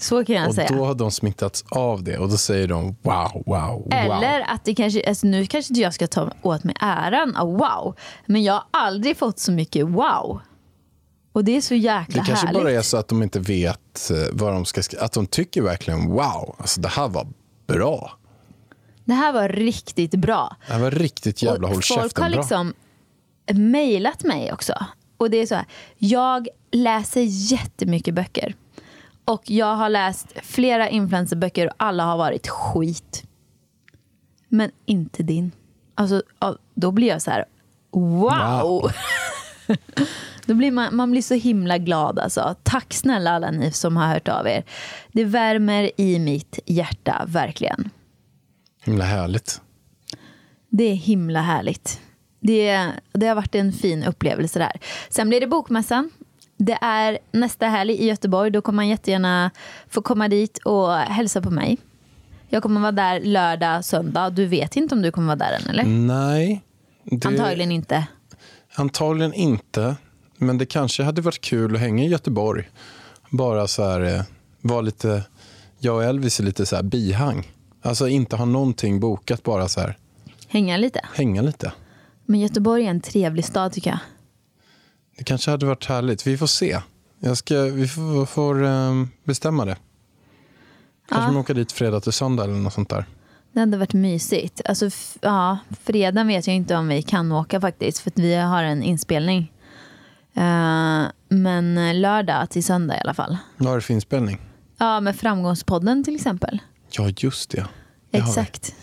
[0.00, 0.68] Så kan jag Och säga.
[0.68, 3.88] då har de smittats av det och då säger de wow, wow, wow.
[3.92, 7.48] Eller att det kanske, alltså nu kanske inte jag ska ta åt mig äran av
[7.48, 7.96] wow.
[8.26, 10.40] Men jag har aldrig fått så mycket wow.
[11.32, 12.62] Och det är så jäkla Det kanske härligt.
[12.62, 15.04] bara är så att de inte vet eh, vad de ska skriva.
[15.04, 17.26] Att de tycker verkligen wow, alltså det här var
[17.66, 18.12] bra.
[19.04, 20.56] Det här var riktigt bra.
[20.66, 22.74] Det här var riktigt jävla och håll folk käften har liksom
[23.54, 24.72] mejlat mig också.
[25.16, 25.64] Och det är så här,
[25.98, 28.54] jag läser jättemycket böcker.
[29.30, 33.24] Och jag har läst flera influencerböcker och alla har varit skit.
[34.48, 35.52] Men inte din.
[35.94, 36.22] Alltså,
[36.74, 37.44] då blir jag så här,
[37.90, 38.30] wow!
[38.70, 38.92] Wow.
[40.46, 42.56] då blir man, man blir så himla glad alltså.
[42.62, 44.64] Tack snälla alla ni som har hört av er.
[45.12, 47.90] Det värmer i mitt hjärta, verkligen.
[48.84, 49.60] Himla härligt.
[50.68, 52.00] Det är himla härligt.
[52.40, 54.80] Det, det har varit en fin upplevelse där.
[55.08, 56.10] Sen blir det bokmässan.
[56.62, 58.50] Det är nästa helg i Göteborg.
[58.50, 59.50] Då kommer man jättegärna
[59.88, 61.78] få komma dit och hälsa på mig.
[62.48, 64.30] Jag kommer vara där lördag, söndag.
[64.30, 65.84] Du vet inte om du kommer vara där än eller?
[65.84, 66.62] Nej.
[67.04, 68.06] Det, Antagligen inte.
[68.74, 69.96] Antagligen inte.
[70.36, 72.68] Men det kanske hade varit kul att hänga i Göteborg.
[73.30, 74.22] Bara så här, eh,
[74.60, 75.22] vara lite,
[75.78, 77.48] jag och Elvis är lite så här bihang.
[77.82, 79.96] Alltså inte ha någonting bokat, bara så här,
[80.48, 81.00] Hänga lite.
[81.14, 81.72] hänga lite.
[82.24, 83.98] Men Göteborg är en trevlig stad tycker jag.
[85.20, 86.26] Det kanske hade varit härligt.
[86.26, 86.80] Vi får se.
[87.18, 89.76] Jag ska, vi får, får eh, bestämma det.
[91.08, 91.32] Kanske Ja.
[91.32, 93.04] man åker dit fredag till söndag eller något sånt där.
[93.52, 94.60] Det hade varit mysigt.
[94.64, 97.98] Alltså, ja, fredagen vet jag inte om vi kan åka faktiskt.
[97.98, 99.52] För att vi har en inspelning.
[100.34, 103.36] Eh, men lördag till söndag i alla fall.
[103.56, 104.40] Vad har du för inspelning?
[104.78, 106.58] Ja, med Framgångspodden till exempel.
[106.90, 107.66] Ja, just det.
[108.10, 108.28] Det har.
[108.28, 108.74] Exakt.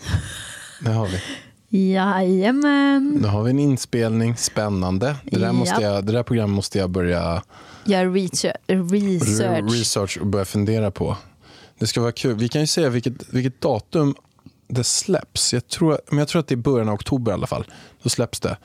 [0.84, 1.20] Det har vi.
[1.68, 3.18] Jajamän.
[3.22, 4.36] Nu har vi en inspelning.
[4.36, 5.16] Spännande.
[5.24, 5.94] Det där, måste Ja.
[5.94, 7.42] jag, det där programmet måste jag börja
[7.84, 9.72] Gör research.
[9.72, 10.18] research.
[10.20, 11.16] och börja fundera på.
[11.78, 12.34] Det ska vara kul.
[12.36, 14.14] Vi kan ju säga vilket, vilket datum
[14.68, 15.52] det släpps.
[15.52, 17.64] Jag tror, men jag tror att det är början av oktober i alla fall.
[18.02, 18.56] Då släpps det.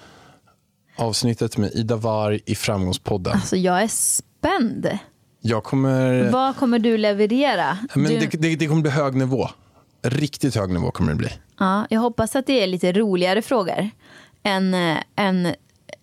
[0.97, 3.33] Avsnittet med Ida Warg i Framgångspodden.
[3.33, 4.97] Alltså jag är spänd.
[5.41, 6.31] Jag kommer...
[6.31, 7.77] Vad kommer du leverera?
[7.95, 9.49] Men du, det, det, det kommer bli hög nivå.
[10.03, 11.29] Riktigt hög nivå kommer det bli.
[11.59, 13.89] ja, jag hoppas att det är lite roligare frågor
[14.43, 15.53] än, eh, än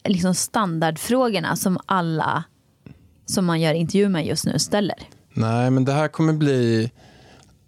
[0.04, 2.44] liksom standardfrågorna som alla
[3.26, 4.96] som man gör intervju med just nu ställer.
[5.34, 6.90] Nej, men det här kommer bli...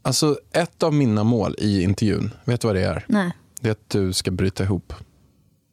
[0.05, 3.05] Alltså, ett av mina mål i intervjun, vet du vad det är?
[3.09, 4.93] Nej, Det är att du ska bryta ihop.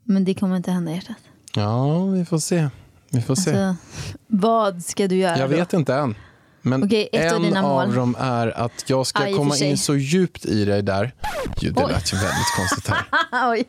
[0.03, 1.15] men det kommer inte hända hjärtat.
[1.55, 2.69] Ja, vi får se.
[3.11, 3.49] Vi får se.
[3.57, 3.83] Alltså,
[4.27, 5.55] vad ska du göra Jag då?
[5.57, 6.15] vet inte än.
[6.61, 7.95] Men Okej, ett av en av mål.
[7.95, 11.11] dem är att jag ska och komma in så djupt i dig där.
[11.59, 11.91] Gud, det Oj.
[11.91, 13.05] lät ju väldigt konstigt här.
[13.51, 13.65] Oj.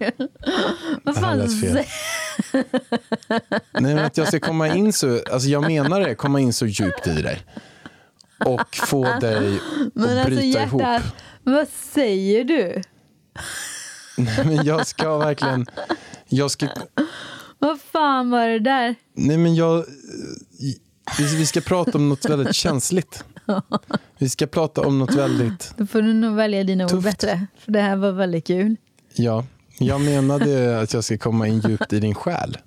[1.05, 1.85] Vad Det här fan lät fel.
[3.72, 6.66] Nej, men att jag ska komma in så, alltså jag menar det, komma in så
[6.66, 7.42] djupt i dig.
[8.44, 10.81] Och få dig att Men alltså bryta ihop.
[10.83, 11.03] hjärtat,
[11.44, 12.83] vad säger du?
[14.16, 15.66] Nej, men jag ska verkligen,
[16.29, 16.68] jag ska,
[17.59, 18.94] Vad fan var det där?
[19.16, 19.85] nej men jag,
[21.18, 23.25] vi, ska prata om något väldigt känsligt.
[24.18, 27.05] Vi ska prata om något väldigt, Då får du nog välja dina ord Tufft.
[27.05, 27.46] bättre.
[27.59, 28.77] För det här var väldigt kul.
[29.14, 29.44] ja,
[29.79, 32.59] jag menade att jag ska komma in djupt i din själ.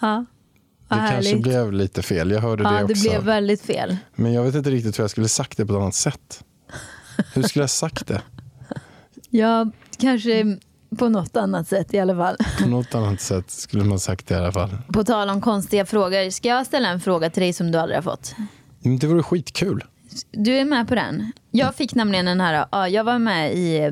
[0.00, 0.24] Ja,
[0.88, 1.42] Det vad kanske härligt.
[1.42, 3.08] blev lite fel, jag hörde Ja, det det också.
[3.10, 3.96] blev väldigt fel.
[4.14, 6.44] Men jag vet inte riktigt hur jag skulle sagt det på ett annat sätt.
[7.34, 8.22] Hur skulle jag sagt det?
[9.30, 10.58] Ja, kanske
[10.96, 12.36] på något annat sätt i alla fall.
[12.62, 14.70] På något annat sätt skulle man sagt i alla fall.
[14.92, 17.96] På tal om konstiga frågor, ska jag ställa en fråga till dig som du aldrig
[17.96, 18.34] har fått?
[19.00, 19.84] Det vore skitkul.
[20.30, 21.32] Du är med på den?
[21.50, 23.90] Jag fick nämligen den här, ja, jag var med i eh,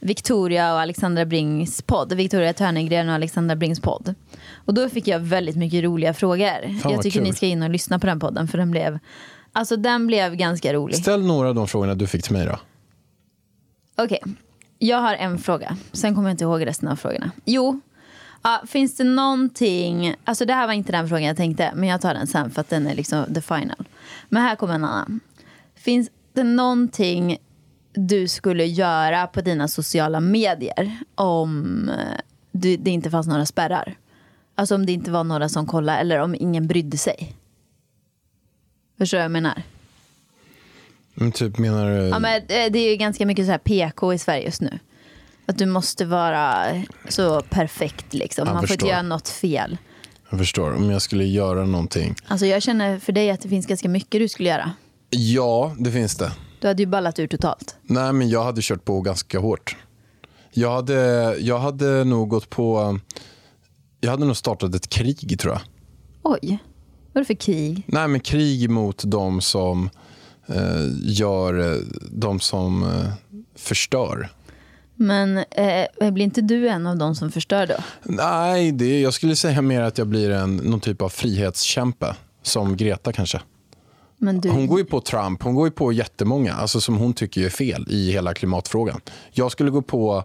[0.00, 2.12] Victoria och Alexandra Brings podd.
[2.12, 4.14] Victoria Törnegren och Alexandra Brings podd.
[4.54, 6.80] Och då fick jag väldigt mycket roliga frågor.
[6.84, 7.22] jag tycker kul.
[7.22, 8.98] ni ska in och lyssna på den podden för den blev,
[9.52, 10.96] alltså den blev ganska rolig.
[10.96, 12.58] Ställ några av de frågorna du fick till mig då.
[14.04, 14.22] Okej,
[14.86, 15.76] jag har en fråga.
[15.92, 17.30] Sen kommer jag inte ihåg resten av frågorna.
[17.44, 17.80] Jo,
[18.42, 20.14] ja, finns det någonting...
[20.24, 22.60] Alltså det här var inte den frågan jag tänkte, men jag tar den sen för
[22.60, 23.88] att den är liksom the final.
[24.28, 25.20] Men här kommer en annan.
[25.74, 27.38] Finns det någonting
[27.94, 32.20] du skulle göra på dina sociala medier om eh,
[32.52, 33.96] du, det inte fanns några spärrar?
[34.54, 37.36] Alltså om det inte var några som kollade eller om ingen brydde sig.
[38.98, 39.62] Förstår du vad jag menar?
[41.14, 42.08] Men typ menar du...
[42.08, 44.78] Ja, men det det är ju ganska mycket så här PK i Sverige just nu.
[45.46, 46.64] Att du måste vara
[47.08, 48.48] så perfekt liksom.
[48.48, 49.78] Man får inte göra något fel.
[50.30, 50.74] Jag förstår.
[50.74, 52.14] Om jag skulle göra någonting.
[52.26, 54.72] Alltså jag känner för dig att det finns ganska mycket du skulle göra.
[55.10, 56.32] Ja, det finns det.
[56.60, 57.76] Du hade ju ballat ur totalt.
[57.82, 59.76] Nej, men jag hade kört på ganska hårt.
[60.50, 60.94] Jag hade,
[61.38, 62.98] jag hade nog gått på...
[64.00, 65.62] Jag hade nog startat ett krig, tror jag.
[66.22, 66.58] Oj,
[67.12, 67.82] vad är det för krig?
[67.86, 69.90] Nej, men krig mot de som eh,
[71.02, 71.78] gör eh,
[72.10, 73.12] de som eh,
[73.54, 74.28] förstör.
[74.94, 77.74] Men eh, blir inte du en av de som förstör då?
[78.02, 82.16] Nej, det, jag skulle säga mer att jag blir en, någon typ av frihetskämpe.
[82.42, 83.40] Som Greta kanske.
[84.18, 87.44] Du, Hon går ju på Trump, hon går ju på jättemånga alltså som hon tycker
[87.44, 89.00] är fel i hela klimatfrågan.
[89.32, 90.24] Jag skulle gå på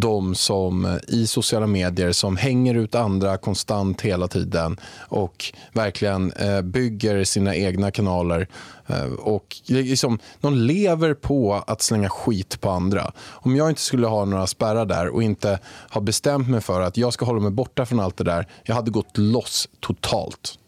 [0.00, 6.32] de som eh, i sociala medier som hänger ut andra konstant hela tiden och verkligen
[6.32, 8.48] eh, bygger sina egna kanaler.
[8.86, 13.12] Eh, och liksom, de lever på att slänga skit på andra.
[13.18, 15.58] Om jag inte skulle ha några spärrar där och inte
[15.90, 18.74] ha bestämt mig för att jag ska hålla mig borta från allt det där, jag
[18.74, 20.58] hade gått loss totalt.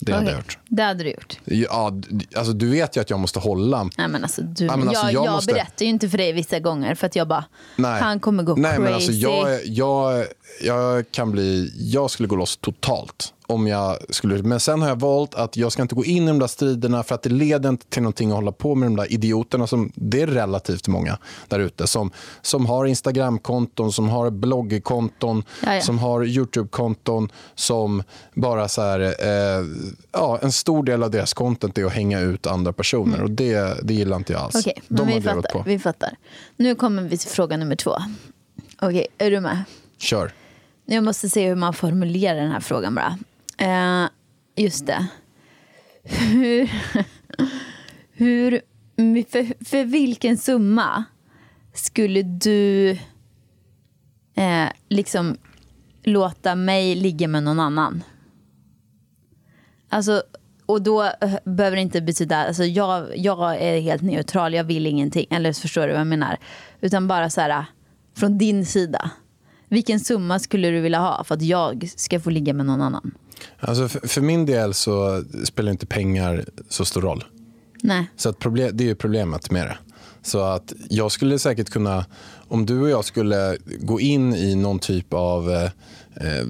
[0.00, 0.58] Det hade jag gjort.
[0.68, 1.38] Det hade du gjort.
[1.44, 1.92] Ja,
[2.36, 3.90] alltså, du vet ju att jag måste hålla.
[3.98, 6.18] Nej, men alltså, du, Ja, men alltså, jag, jag jag, måste- berättar ju inte för
[6.18, 7.44] dig vissa gånger för att jag bara,
[7.76, 8.00] Nej.
[8.02, 8.82] han kommer gå Nej, crazy.
[8.82, 10.26] men alltså, jag, jag,
[10.62, 13.33] jag kan bli, jag skulle gå loss totalt.
[13.46, 16.26] Om jag skulle, men sen har jag valt att jag ska inte gå in i
[16.26, 18.96] de där striderna för att det leder inte till någonting att hålla på med de
[18.96, 19.66] där idioterna.
[19.66, 22.10] Som, det är relativt många där ute som,
[22.42, 25.80] som har Instagramkonton, som har bloggkonton, Ja, ja.
[25.80, 28.02] som har Youtube-konton som
[28.34, 29.64] bara så här, eh,
[30.12, 33.80] ja, en stor del av deras content är att hänga ut andra personer och det,
[33.82, 34.54] det gillar inte jag alls.
[34.54, 34.62] Mm.
[34.62, 35.62] Okej, de men vi fattar, på.
[35.66, 36.16] vi fattar.
[36.56, 37.96] Nu kommer vi till fråga nummer två.
[38.80, 39.64] Okej, är du med?
[39.98, 40.32] Kör.
[40.86, 43.18] Jag måste se hur man formulerar den här frågan bara.
[43.58, 44.08] Eh,
[44.56, 45.06] just det.
[46.02, 46.70] Hur,
[48.12, 48.60] hur,
[49.30, 51.04] för, för vilken summa
[51.72, 52.90] skulle du
[54.34, 55.36] eh, liksom
[56.02, 58.02] låta mig ligga med någon annan?
[59.88, 60.22] Alltså,
[60.66, 64.86] och då eh, behöver det inte betyda, alltså jag, jag är helt neutral, jag vill
[64.86, 65.26] ingenting.
[65.30, 66.38] Eller förstår du vad jag menar?
[66.80, 67.64] Utan bara så här,
[68.16, 69.10] från din sida.
[69.68, 73.14] Vilken summa skulle du vilja ha för att jag ska få ligga med någon annan?
[73.60, 77.24] Alltså för, för min del så spelar inte pengar så stor roll.
[77.82, 78.06] Nej.
[78.16, 79.78] Så att problem, det är ju problemet med det.
[80.22, 82.06] Så att jag skulle säkert kunna,
[82.48, 85.70] om du och jag skulle gå in i någon typ av, eh,
[86.14, 86.46] eh,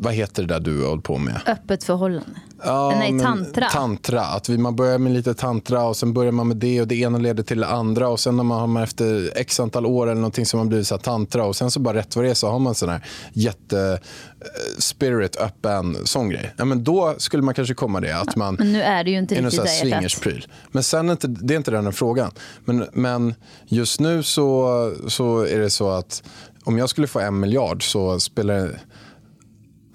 [0.00, 1.40] vad heter det där du hållit på med?
[1.46, 2.30] Öppet förhållande.
[2.64, 3.68] Ja, Nej, tantra.
[3.68, 4.20] Tantra.
[4.24, 6.94] Att vi, man börjar med lite tantra och sen börjar man med det och det
[6.94, 10.06] ena leder till det andra och sen när man har man efter x antal år
[10.06, 12.30] eller någonting som man blivit så här tantra och sen så bara rätt vad det
[12.30, 14.00] är så har man sån här jätte
[14.40, 16.54] eh, spirit öppen sån grej.
[16.56, 19.18] Ja, men då skulle man kanske komma det att man Men nu är det ju
[19.18, 19.80] inte riktigt där hjärtat.
[19.80, 20.46] swingerspryl.
[20.72, 22.30] Men sen är inte, det är inte den här frågan.
[22.64, 23.34] Men, men
[23.66, 26.22] just nu så, så är det så att
[26.64, 28.78] om jag skulle få en miljard så spelar det...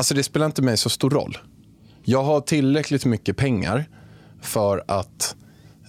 [0.03, 1.37] Alltså det spelar inte mig så stor roll.
[2.03, 3.85] Jag har tillräckligt mycket pengar
[4.41, 5.35] för att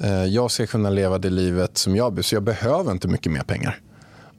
[0.01, 2.25] eh, jag ska kunna leva det livet som jag vill.
[2.25, 3.81] Så jag behöver inte mycket mer pengar.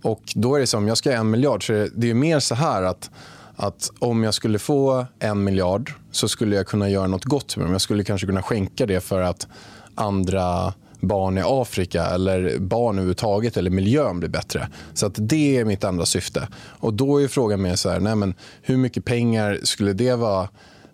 [0.01, 2.09] Och då är det som, om jag ska ha en miljard så är det, det
[2.09, 3.09] är mer så här att,
[3.55, 7.65] att om jag skulle få en miljard så skulle jag kunna göra något gott med
[7.65, 7.71] dem.
[7.71, 9.47] Jag skulle kanske kunna skänka det för att
[9.95, 14.67] andra barn i Afrika eller barn överhuvudtaget eller miljön blir bättre.
[14.93, 16.47] Så att det är mitt andra syfte.
[16.55, 20.49] Och då är frågan mer så här, nej men hur mycket pengar skulle det vara?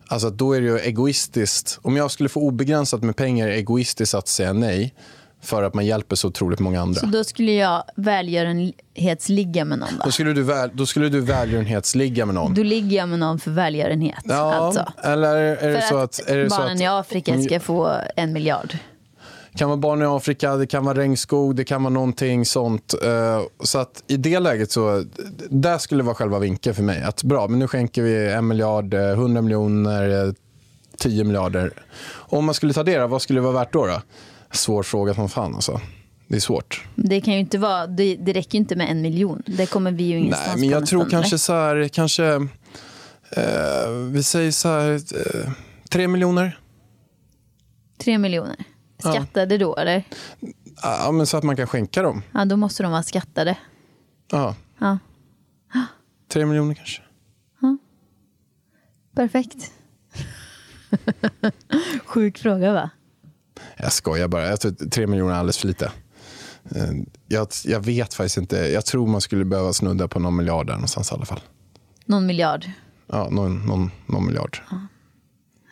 [0.07, 1.79] Alltså då är det ju egoistiskt.
[1.81, 4.93] Om jag skulle få obegränsat med pengar är det egoistiskt att säga nej
[5.41, 6.99] för att man hjälper så otroligt många andra.
[6.99, 10.05] Så då skulle jag välgörenhetsligga med någon då?
[10.05, 12.53] Då skulle du, väl, då skulle du välgörenhetsligga med någon.
[12.53, 14.23] Då ligger jag med någon för välgörenhet.
[14.23, 14.93] Ja, alltså.
[15.03, 16.27] eller är det För så att, att...
[16.27, 18.77] Det så barnen att i Afrika ska få en miljard.
[19.51, 22.93] Det kan vara barn i Afrika, det kan vara regnskog, det kan vara någonting sånt.
[23.03, 25.03] Eh, Så att i det läget så,
[25.49, 27.03] där skulle vara själva vinkeln för mig.
[27.03, 30.33] Att bra, men nu skänker vi en miljard, eh, 100 miljoner, eh,
[30.97, 31.71] 10 miljarder.
[32.13, 33.85] Om man skulle ta det, vad skulle det vara värt då?
[33.85, 34.01] då?
[34.51, 35.81] Svår fråga som fan alltså.
[36.27, 36.85] Det är svårt.
[36.95, 39.43] Det kan ju inte vara, det, det räcker ju inte med en miljon.
[39.45, 41.37] Det kommer vi ju ingenstans Nej, men jag tror kanske eller?
[41.37, 42.25] så här, kanske,
[43.31, 45.51] eh, vi säger så här, eh,
[45.89, 46.59] tre miljoner.
[47.97, 48.55] Tre miljoner.
[49.03, 49.11] Ja.
[49.13, 50.03] Skattade då eller?
[50.83, 52.23] Ja, men så att man kan skänka dem.
[52.31, 53.57] Ja, då måste de vara skattade.
[54.31, 54.97] Ja, Ja,
[56.27, 57.01] tre miljoner kanske.
[59.15, 59.71] perfekt.
[62.05, 62.89] Sjuk fråga va?
[63.77, 64.47] Jag skojar bara.
[64.47, 65.91] Jag tror tre miljoner är alldeles för lite.
[66.75, 66.91] Eh,
[67.27, 68.57] Jag, jag vet faktiskt inte.
[68.57, 71.39] Jag tror man skulle behöva snudda på någon miljard där någonstans i alla fall.
[72.05, 72.71] Någon miljard.
[73.07, 74.57] Ja, någon, någon, någon miljard.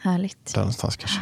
[0.02, 0.54] Härligt.
[0.54, 1.20] Där någonstans kanske.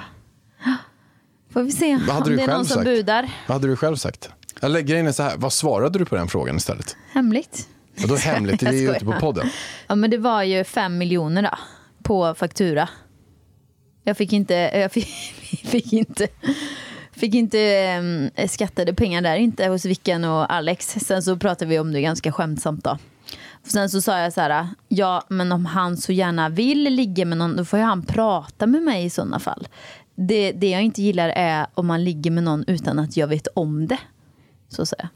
[1.57, 2.85] Får vi se Vad hade om du det är någon som sagt?
[2.85, 3.29] budar.
[3.47, 4.29] Vad hade du själv sagt?
[4.61, 6.95] Eller grejen är så här, vad svarade du på den frågan istället?
[7.11, 7.67] Hemligt.
[8.03, 9.49] Och då hemligt, det är ju ute på podden.
[9.87, 11.49] Ja, men det var ju fem miljoner då,
[12.03, 12.89] på faktura.
[14.03, 15.07] Jag fick inte, jag fick,
[15.65, 16.27] fick inte,
[17.11, 17.59] fick inte
[18.35, 20.87] eh, skattade pengar där, inte hos Vicken och Alex.
[20.89, 22.97] Sen så pratade vi om det ganska skämtsamt då.
[23.51, 27.25] Och sen så sa jag så här, ja men om han så gärna vill ligga
[27.25, 29.67] med någon, då får ju han prata med mig i sådana fall.
[30.19, 33.47] Det, det jag inte gillar är om man ligger med någon utan att jag vet
[33.53, 33.99] om det.
[34.69, 35.09] Så att säga.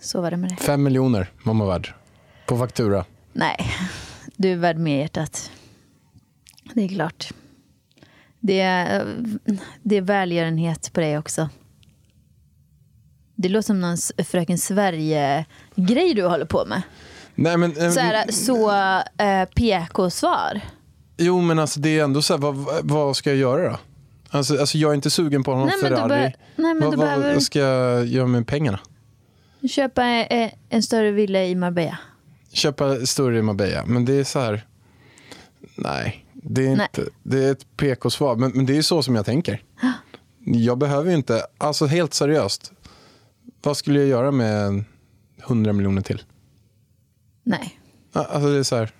[0.00, 0.56] Så var det med det.
[0.56, 1.94] Fem miljoner var man värd.
[2.46, 3.04] På faktura.
[3.32, 3.56] Nej,
[4.36, 5.50] du är värd mer hjärtat.
[6.74, 7.28] Det är klart.
[8.40, 9.06] Det är,
[9.82, 11.48] det är välgörenhet på dig också.
[13.34, 16.82] Det låter som någon Fröken Sverige-grej du håller på med.
[17.34, 18.70] Nej, men, eh, Så, här, så
[19.22, 20.60] eh, PK-svar.
[21.16, 23.78] Jo, men alltså, det är ändå så här, vad, vad ska jag göra då?
[24.28, 26.08] Alltså, alltså, jag är inte sugen på någon Nej, Ferrari.
[26.18, 28.80] nej, men vad, du vad, behöver- vad ska jag göra med pengarna?
[29.70, 31.98] Köpa eh, en större villa i Marbella.
[32.52, 33.86] Köpa större i Marbella.
[33.86, 34.66] Men det är så här...
[35.76, 36.88] Nej, det är, Nej.
[36.96, 38.36] inte, det är ett PK-svar.
[38.36, 39.62] Men, men det är så som jag tänker.
[40.44, 41.42] Jag behöver ju inte...
[41.58, 42.72] Alltså helt seriöst.
[43.62, 44.84] Vad skulle jag göra med
[45.46, 46.22] 100 miljoner till?
[47.42, 47.80] Nej.
[48.12, 48.90] Alltså det är så här...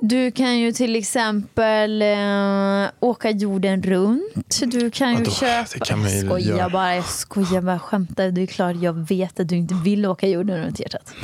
[0.00, 4.60] Du kan ju till exempel eh, åka jorden runt.
[4.60, 5.30] Du kan ju Vadå?
[5.30, 5.68] köpa...
[5.72, 6.68] Det kan man ju jag skojar göra.
[6.68, 8.30] bara, jag skojar bara, skämtar.
[8.30, 11.14] Det är klart jag vet att du inte vill åka jorden runt hjärtat.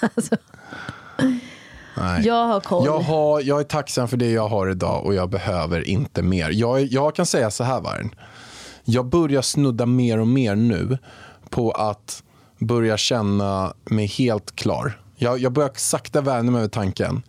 [0.14, 0.36] alltså,
[1.96, 2.26] Nej.
[2.26, 2.86] jag har koll.
[2.86, 6.50] Jag, har, jag är tacksam för det jag har idag och jag behöver inte mer.
[6.50, 8.14] Jag, jag kan säga så här, Vargen.
[8.84, 10.98] Jag börjar snudda mer och mer nu
[11.48, 12.22] på att
[12.58, 14.99] börja känna mig helt klar.
[15.22, 17.22] Jag, jag börjar sakta vänja mig över tanken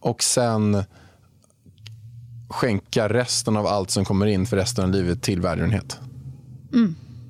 [0.00, 0.84] och sen
[2.48, 6.00] skänka resten av allt som kommer in för resten av livet till välgörenhet.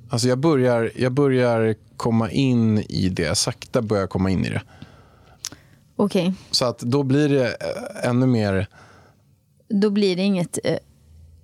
[0.09, 4.62] Alltså jag börjar, jag börjar komma in i det, sakta börjar komma in i det.
[5.96, 8.66] Okej, Så att då blir det eh, ännu mer,
[9.68, 10.77] då blir det inget, eh,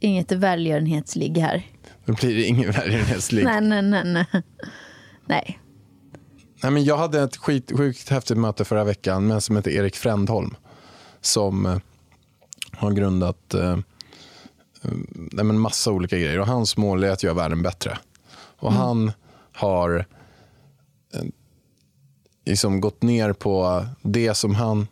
[0.01, 1.67] inget välgörenhetsligg här.
[2.05, 3.45] då blir det ingen välgörenhetsligg.
[3.45, 4.43] Nej, nej, nej, nej.
[5.27, 5.59] Nej.
[6.63, 9.71] Nej, men jag hade ett skit, sjukt häftigt möte förra veckan med en som heter
[9.71, 10.55] Erik Frändholm.
[11.21, 11.79] Som eh,
[12.73, 13.73] har grundat eh,
[14.83, 16.41] eh, nej, men massa olika grejer.
[16.41, 17.99] Och hans mål är att göra världen bättre.
[18.59, 19.13] Och han
[19.53, 20.07] har
[21.15, 21.23] eh,
[22.47, 24.87] liksom gått ner på det som han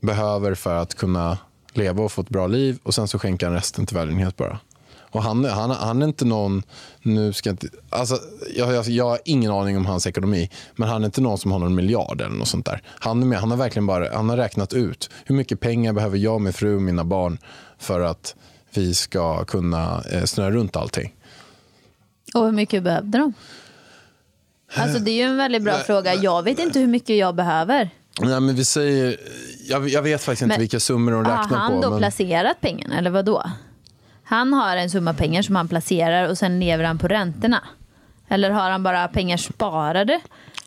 [0.00, 1.38] behöver för att kunna
[1.72, 2.78] leva och få ett bra liv.
[2.82, 4.58] Och sen så skänker han resten till välgörenhet bara.
[5.10, 6.62] Och han, han, han är inte någon,
[7.02, 8.18] nu ska jag inte, alltså,
[8.56, 11.52] jag, jag, jag har ingen aning om hans ekonomi, men han är inte någon som
[11.52, 12.82] har någon miljard eller något sånt där.
[12.86, 16.18] Han, är med, han har verkligen bara, han har räknat ut hur mycket pengar behöver
[16.18, 17.38] jag, min fru och mina barn
[17.78, 18.34] för att
[18.74, 21.14] vi ska kunna eh, snöa runt allting.
[22.34, 23.32] Och hur mycket behövde de?
[24.74, 26.14] Alltså det är ju en väldigt bra fråga.
[26.14, 27.90] Jag vet inte hur mycket jag behöver.
[28.20, 29.16] Nej, men vi säger,
[29.68, 31.80] jag, jag vet faktiskt inte Men vilka summor de Har räknar han på.
[31.82, 33.42] då men- placerat pengarna eller vad då?
[34.28, 37.62] Han har en summa pengar som han placerar och sen lever han på räntorna.
[38.28, 40.20] Eller har han bara pengar sparade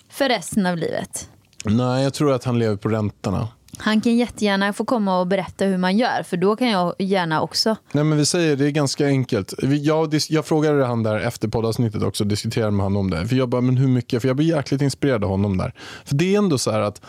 [0.09, 1.29] för resten av livet?
[1.65, 3.47] Nej, jag tror att han lever på räntorna.
[3.77, 7.41] Han kan jättegärna få komma och berätta hur man gör för då kan jag gärna
[7.41, 7.75] också.
[7.91, 9.53] Nej, men vi säger det är ganska enkelt.
[9.81, 13.27] Jag, jag frågade han där efter poddavsnittet också, diskuterade med honom om det.
[13.27, 14.21] För jag bara, men hur mycket?
[14.21, 15.73] För jag blir jäkligt inspirerad av honom där.
[16.05, 17.01] För det är ändå så här att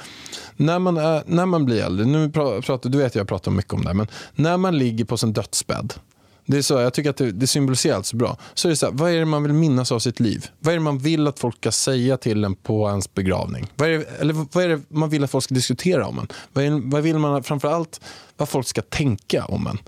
[0.56, 3.72] när man, är, när man blir äldre, nu pra- pratar, du vet jag pratar mycket
[3.72, 5.94] om det, men när man ligger på sin dödsbädd,
[6.50, 8.36] det är så, jag tycker att det, det symboliserar allt så bra.
[8.54, 10.46] Så är det så här, vad är det man vill minnas av sitt liv?
[10.58, 13.66] Vad är det man vill att folk ska säga till en på ens begravning?
[13.76, 16.28] Vad är det, eller vad är det man vill att folk ska diskutera om en?
[16.52, 18.00] Vad, är, vad vill man framförallt
[18.36, 19.78] vad folk ska tänka om en?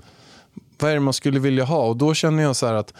[0.83, 1.85] vad är det man skulle vilja ha?
[1.85, 2.93] Och då känner jag så här att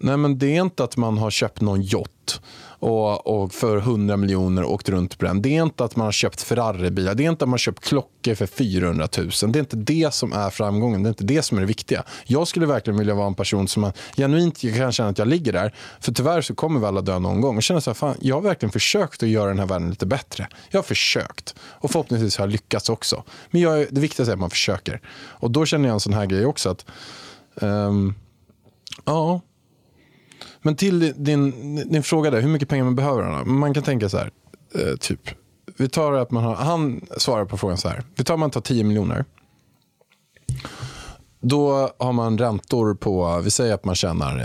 [0.00, 2.40] nej men det är inte att man har köpt någon yacht
[2.80, 5.42] och, och för 100 miljoner åkt runt på den.
[5.42, 7.14] Det är inte att man har köpt Ferrari-bilar.
[7.14, 9.30] Det är inte att man har köpt klockor för 400 000.
[9.52, 11.02] Det är inte det som är framgången.
[11.02, 12.04] Det är inte det som är det viktiga.
[12.24, 15.52] Jag skulle verkligen vilja vara en person som man genuint kan känna att jag ligger
[15.52, 15.74] där.
[16.00, 17.56] För tyvärr så kommer vi alla dö någon gång.
[17.56, 20.06] Och känna så här, fan, jag har verkligen försökt att göra den här världen lite
[20.06, 20.48] bättre.
[20.70, 21.54] Jag har försökt.
[21.60, 23.24] Och förhoppningsvis har jag lyckats också.
[23.50, 25.00] Men jag, det viktigaste är att man försöker.
[25.16, 26.70] Och då känner jag en sån här grej också.
[26.70, 26.84] att
[27.54, 28.14] um,
[29.04, 29.40] ja.
[30.62, 33.22] Men till din, din fråga där, hur mycket pengar man behöver.
[33.22, 33.44] Anna?
[33.44, 34.30] Man kan tänka så här,
[34.74, 35.30] eh, typ.
[35.76, 38.02] Vi tar att man har, han svarar på frågan så här.
[38.14, 39.24] Vi tar att man tar 10 miljoner.
[41.40, 44.44] Då har man räntor på, vi säger att man tjänar eh,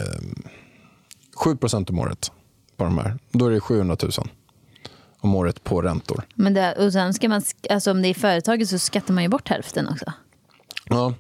[1.46, 2.32] 7% om året
[2.78, 3.18] på de här.
[3.32, 4.12] Då är det 700 000
[5.20, 6.24] om året på räntor.
[6.36, 9.30] Men det, och sen ska man, alltså om det är företaget så skattar man ju
[9.30, 10.06] bort hälften också.
[10.86, 11.14] Ja,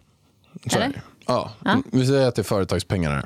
[0.71, 1.01] så är det.
[1.27, 1.51] Ja.
[1.65, 1.81] Ja.
[1.91, 3.11] Vi säger att det är företagspengar.
[3.11, 3.25] här.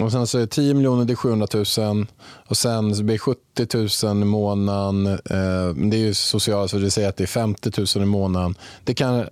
[0.00, 1.46] Och sen så är det 10 miljoner, det är 700
[1.78, 2.06] 000.
[2.48, 5.06] Och sen så blir det 70 000 i månaden.
[5.06, 8.54] Eh, det är ju socialt, så vi säger att det är 50 000 i månaden.
[8.84, 9.26] Det kan,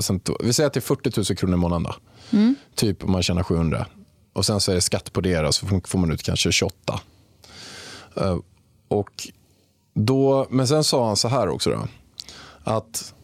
[0.00, 1.82] sen, vi säger att det är 40 000 kronor i månaden.
[1.82, 1.94] Då.
[2.74, 3.86] Typ om man tjänar 700.
[4.32, 7.00] Och sen så är det skatt på det, då, så får- man ut kanske 28.
[8.16, 8.36] Eh,
[8.88, 9.28] och
[9.94, 11.70] då, men sen sa han så här också.
[11.70, 11.88] Då,
[12.64, 13.14] att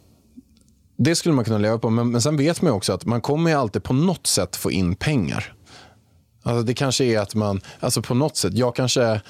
[0.97, 1.91] Det skulle man kunna leva på.
[1.91, 4.71] Men, men sen vet man också att man kommer ju alltid på något sätt få
[4.71, 5.53] in pengar.
[6.47, 9.21] Alltså det kanske är att man, alltså på något sätt, jag kanske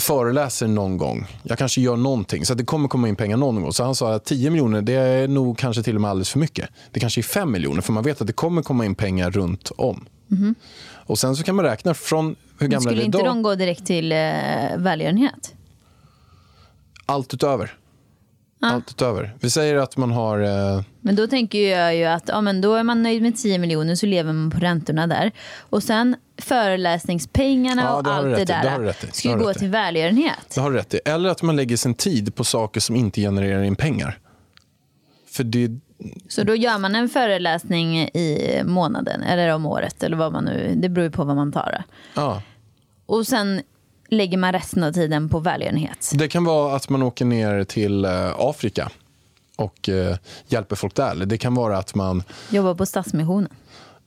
[0.00, 1.26] föreläser någon gång.
[1.42, 2.46] Jag kanske gör någonting.
[2.46, 3.72] Så det kommer komma in pengar någon gång.
[3.72, 6.38] Så han sa att 10 miljoner det är nog kanske till och med alldeles för
[6.38, 6.68] mycket.
[6.90, 9.72] Det kanske är 5 miljoner för man vet att det kommer komma in pengar runt
[9.76, 10.04] om.
[11.06, 13.30] Och sen så kan man räkna från hur gamla är skulle vi inte idag?
[13.30, 14.18] de gå direkt till eh,
[14.76, 15.54] välgörenhet?
[17.06, 17.74] Allt utöver.
[18.60, 19.36] Allt utöver.
[19.40, 20.40] Vi säger att man har...
[20.40, 23.58] Eh, Men då tänker jag ju att ja, men då är man nöjd med 10
[23.58, 25.32] miljoner så lever man på räntorna där.
[25.58, 30.38] Och sen föreläsningspengarna Ja, och allt det där ska ju gå till välgörenhet.
[30.54, 31.00] det har du rätt i.
[31.04, 34.18] Eller att man lägger sin tid på saker som inte genererar in pengar.
[35.30, 35.70] För det,
[36.28, 40.74] Så då gör man en föreläsning i månaden eller om året eller vad man nu,
[40.76, 42.42] det beror ju på vad man tar ja.
[43.06, 43.62] Och sen
[44.08, 46.10] lägger man resten av tiden på välgörenhet.
[46.14, 48.90] det kan vara att man åker ner till eh, Afrika
[49.56, 50.16] och eh,
[50.46, 51.14] hjälper folk där.
[51.14, 53.48] Det kan vara att man Jobbar på Stadsmissionen.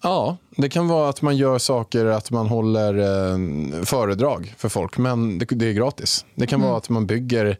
[0.01, 4.97] Ja, det kan vara att man gör saker, att man håller eh, föredrag för folk,
[4.97, 6.25] men det, det är gratis.
[6.35, 7.57] Det kan vara att man bygger,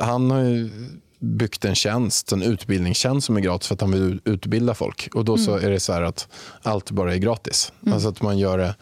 [0.00, 0.70] han har ju
[1.18, 5.08] byggt en tjänst, en utbildningstjänst som är gratis för att han vill utbilda folk.
[5.14, 6.28] Och då så är det så här att
[6.62, 7.72] allt bara är gratis.
[7.92, 8.74] Alltså att man gör det,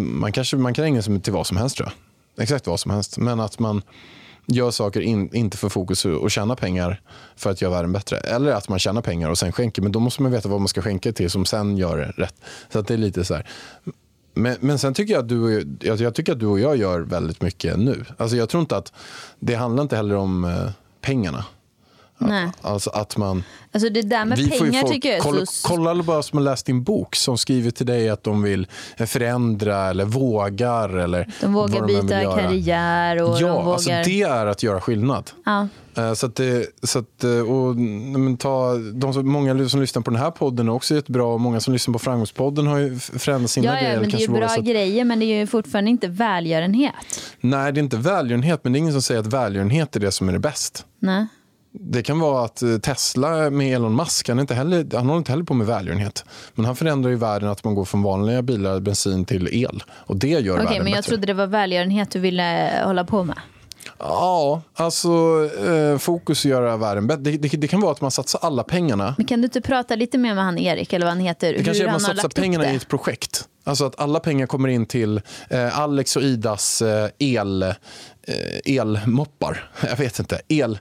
[0.00, 2.42] man, kanske, man kan ägna sig till vad som helst tror jag.
[2.42, 3.18] Exakt vad som helst.
[3.18, 3.82] Men att man
[4.46, 7.00] gör saker in, inte för fokus och tjäna pengar
[7.36, 8.18] för att göra världen bättre.
[8.18, 9.82] Eller att man tjänar pengar och sen skänker.
[9.82, 12.34] Men då måste man veta vad man ska skänka till som sen gör det rätt.
[12.72, 13.46] Så att det är lite så här.
[14.34, 16.76] Men, men sen tycker jag att du och, jag, jag tycker att du och jag
[16.76, 18.04] gör väldigt mycket nu.
[18.16, 18.92] Alltså jag tror inte att
[19.40, 20.70] det handlar inte heller om eh,
[21.00, 21.44] pengarna.
[22.18, 22.50] Nej.
[22.60, 23.44] Alltså att man...
[23.72, 25.68] Alltså det där med vi pengar folk, tycker jag kolla, så...
[25.68, 28.66] kolla bara som har läst din bok som skriver till dig att de vill
[29.06, 30.88] förändra eller vågar.
[30.96, 33.72] Eller De vågar de byta karriär och Ja, de vågar...
[33.72, 35.30] alltså det är att göra skillnad.
[35.44, 35.68] ja.
[35.96, 40.02] Eh, Så att det, så att, eh, och, men ta, de som, många som lyssnar
[40.02, 42.98] på den här podden är också jättebra och många som lyssnar på Framgångspodden har ju
[42.98, 43.94] förändrat sina Ja, grejer.
[43.94, 46.92] ja, men det är ju bra att- grejer men det är ju fortfarande inte välgörenhet.
[47.40, 50.12] Nej, det är inte välgörenhet, men det är ingen som säger att välgörenhet är det
[50.12, 50.84] som är det bäst.
[50.98, 51.26] Nej.
[51.80, 55.18] Det kan vara att eh, Tesla med Elon Musk, han, är inte heller, han håller
[55.18, 56.24] inte heller på med välgörenhet.
[56.54, 59.82] Men han förändrar ju världen att man går från vanliga bilar, bensin till el.
[59.90, 61.08] Och det gör Okej, världen men jag bättre.
[61.08, 63.36] trodde det var välgörenhet du ville hålla på med.
[63.98, 65.08] Ja, alltså
[65.66, 67.22] eh, fokus att göra världen bättre.
[67.22, 69.96] Det, det, det kan vara att man satsar alla pengarna Men kan du inte prata
[69.96, 71.52] lite mer med han Erik eller vad han heter?
[71.52, 73.48] Det kanske är att man satsar pengarna i ett projekt.
[73.64, 75.20] Alltså att alla pengar kommer in till
[75.50, 77.74] eh, Alex och Idas eh, el, eh,
[78.64, 79.70] elmoppar.
[79.88, 80.40] Jag vet inte.
[80.48, 80.78] El,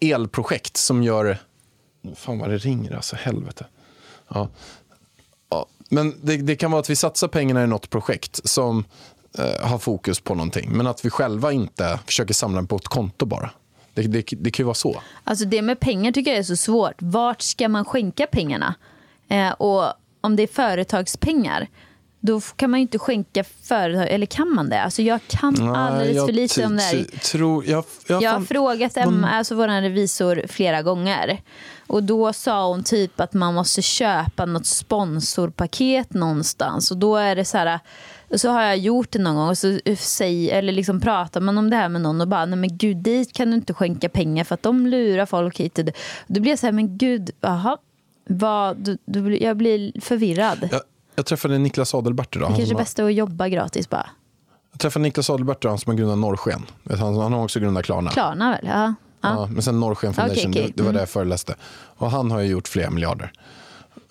[0.00, 1.38] elprojekt som gör...
[2.14, 3.66] Fan vad det ringer alltså, helvete.
[4.28, 4.48] Ja.
[5.48, 5.66] Ja.
[5.88, 8.84] Men det, det kan vara att vi satsar pengarna i något projekt som
[9.38, 10.70] eh, har fokus på någonting.
[10.72, 13.50] Men att vi själva inte försöker samla dem på ett konto bara.
[13.94, 15.02] Det, det, det kan ju vara så.
[15.24, 16.94] Alltså det med pengar tycker jag är så svårt.
[16.98, 18.74] Vart ska man skänka pengarna?
[19.28, 21.68] Eh, och om det är företagspengar,
[22.26, 24.82] då kan man ju inte skänka företag, eller kan man det?
[24.82, 27.06] Alltså jag kan alldeles jag för lite om det här.
[27.64, 31.40] jag, jag, Jag har fan- frågat Emma, alltså vår revisor flera gånger.
[31.86, 36.90] Och då sa hon typ att man måste köpa något sponsorpaket någonstans.
[36.90, 37.80] Och då är det så här,
[38.36, 41.70] så har jag gjort det någon gång och så säger, eller liksom pratar man om
[41.70, 44.44] det här med någon och bara, nej men gud dit kan du inte skänka pengar
[44.44, 45.96] för att de lurar folk hit och dit.
[46.26, 47.76] Då blir jag så här, men gud, jaha,
[48.28, 50.68] vad, du, du, jag blir förvirrad.
[50.72, 50.80] Jag,
[51.16, 52.50] jag träffade Niklas Adelbert idag.
[52.50, 54.06] Det kanske är bäst att jobba gratis bara.
[54.72, 56.62] jag träffade Niklas Adelbert idag, han som har grundat Norrsken.
[56.98, 58.10] Han, han har också grundat Klarna.
[58.10, 58.60] Klarna väl?
[58.66, 58.72] Ja.
[58.72, 58.94] ja.
[59.20, 60.62] Ja, men sen Norrsken Foundation, okej.
[60.62, 60.94] det, det var Mm.
[60.94, 61.54] där jag föreläste.
[61.74, 63.32] Och han har ju gjort flera miljarder.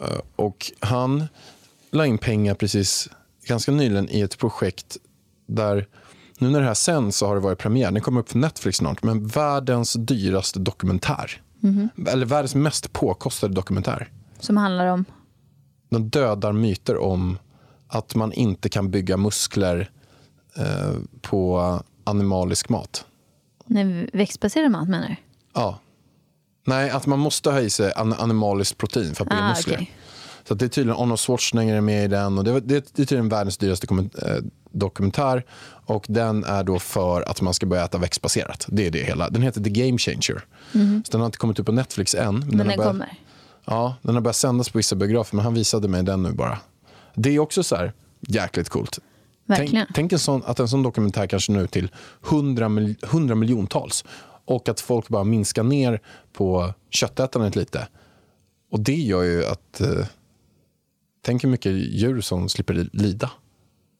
[0.01, 1.24] Eh, Och han
[1.91, 3.10] la in pengar precis
[3.47, 4.97] ganska nyligen i ett projekt
[5.47, 5.88] där
[6.38, 7.91] nu när det här sänds så har det varit premiär.
[7.91, 9.03] Den kommer upp på Netflix snart.
[9.03, 11.41] Men världens dyraste dokumentär.
[11.60, 11.89] Mhm.
[12.08, 14.10] Eller världens mest påkostade dokumentär.
[14.39, 15.06] Som handlar om?
[15.96, 17.38] Den dödar myter om
[17.88, 19.89] att man inte kan bygga muskler
[20.58, 23.06] eh, på animalisk mat.
[23.66, 25.16] Nej, växtbaserad mat menar du?
[25.54, 25.80] Ja.
[26.68, 29.76] Nej, att man måste ha i sig an- animaliskt protein för att bygga Ah, muskler.
[29.76, 29.91] okej.
[30.48, 32.38] Så det är tydligen Arnold Schwarzenegger är med i den.
[32.38, 34.36] Och det, det, det är tydligen världens dyraste eh,
[34.72, 35.46] dokumentär.
[35.86, 38.66] Och den är då för att man ska börja äta växtbaserat.
[38.70, 39.30] Det är det hela.
[39.30, 40.46] Den heter The Game Changer.
[41.06, 42.39] Så den har inte kommit upp på Netflix än.
[42.39, 42.48] Men.
[42.48, 43.14] Men har den börjat- kommer?
[43.66, 45.36] Ja, den har börjat sändas på vissa biografer.
[45.36, 46.57] Men han visade mig den nu bara.
[47.16, 47.93] Det är också så här
[48.28, 48.99] jäkligt coolt.
[49.45, 49.86] Verkligen.
[49.86, 51.91] Tänk, tänk en sån, att en sån dokumentär kanske ut till
[52.30, 54.05] 100, mil, 100 miljontals.
[54.45, 56.01] Och att folk bara minskar ner
[56.34, 57.88] på köttätandet lite.
[58.72, 59.82] Och det gör ju att...
[59.82, 60.05] Eh,
[61.22, 63.32] tänk hur mycket djur som slipper li- lida.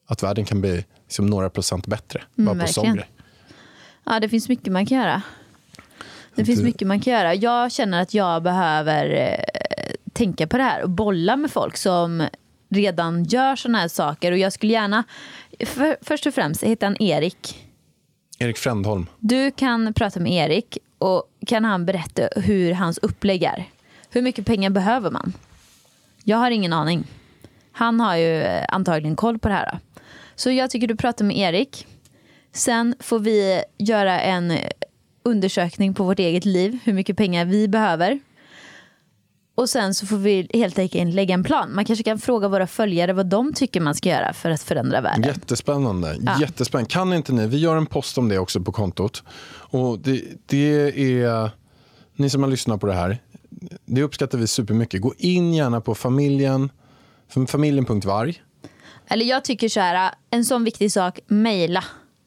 [0.08, 2.24] Att världen kan bli liksom, några procent bättre.
[2.36, 2.96] bara på sån verkligen.
[2.96, 3.10] grej.
[4.06, 5.22] Ja, det finns mycket man kan göra.
[6.36, 7.36] Det finns mycket man kan göra.
[7.36, 12.24] Jag känner att jag behöver eh, tänka på det här och bolla med folk som
[12.70, 14.32] redan gör såna här saker.
[14.32, 15.04] Och jag skulle gärna,
[15.66, 17.66] för, först och främst, heter han Erik.
[18.40, 19.06] Erik Frändholm.
[19.20, 23.66] Du kan prata med Erik och kan han berätta hur hans upplägg är.
[24.10, 25.34] Hur mycket pengar behöver man?
[26.24, 27.04] Jag har ingen aning.
[27.72, 29.80] Han har ju eh, antagligen koll på det här.
[30.36, 31.88] Så jag tycker du pratar med Erik.
[32.52, 34.54] Sen får vi göra en
[35.26, 38.20] undersökning på vårt eget liv, hur mycket pengar vi behöver.
[39.56, 41.76] Och sen så får vi helt enkelt lägga en plan.
[41.76, 45.02] Man kanske kan fråga våra följare vad de tycker man ska göra för att förändra
[45.02, 45.24] världen.
[45.24, 46.18] Jättespännande.
[46.26, 46.42] Ja.
[46.42, 46.90] Jättespännande.
[46.90, 49.24] Kan inte ni, vi gör en post om det också på kontot.
[49.52, 51.52] Och det, det är,
[52.16, 53.18] ni som har lyssnat på det här,
[53.86, 55.02] det uppskattar vi supermycket.
[55.02, 56.70] Gå in gärna på familjen,
[57.48, 58.42] familjen.varg.
[59.08, 61.84] Eller jag tycker så här, en sån viktig sak, mejla.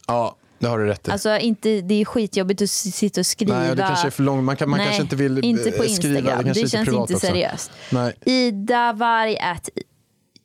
[0.07, 1.11] Ja, det har du rätt i.
[1.11, 3.59] Alltså inte, det är skitjobbigt att sitta och skriva.
[3.59, 4.45] Nej, det kanske är för långt.
[4.45, 6.19] Man, kan, man Nej, kanske inte vill inte på eh, skriva.
[6.19, 6.45] Instagram.
[6.45, 7.71] Det, Det, känns inte seriöst.
[7.91, 8.15] Nej.
[8.25, 9.69] Idavarg at...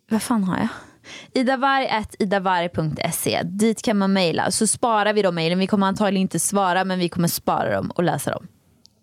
[0.09, 0.67] Vad fan har jag?
[1.33, 3.41] Idavarg at idavarg.se.
[3.43, 4.51] Dit kan man mejla.
[4.51, 5.59] Så sparar vi de mejlen.
[5.59, 8.47] Vi kommer antagligen inte svara, men vi kommer spara dem och läsa dem.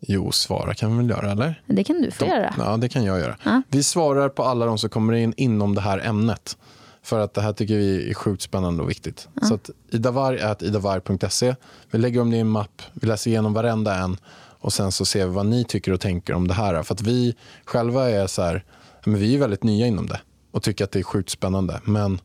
[0.00, 1.62] Jo, svara kan vi väl göra, eller?
[1.66, 2.54] Det kan du få göra.
[2.58, 3.36] Ja, det kan jag göra.
[3.42, 3.62] Ja.
[3.68, 6.56] Vi svarar på alla de som kommer in inom det här ämnet.
[7.02, 9.28] För att det här tycker vi är sjukt spännande och viktigt.
[9.42, 11.54] Så att idavarg.idavarg.se.
[11.90, 14.16] Vi lägger om det i en mapp, vi läser igenom varenda en
[14.62, 16.82] och sen så ser vi vad ni tycker och tänker om det här.
[16.82, 17.34] För att vi
[17.64, 18.64] själva är så här,
[19.04, 20.20] men vi är väldigt nya inom det
[20.50, 21.80] och tycker att det är sjukt spännande.
[21.84, 22.20] Men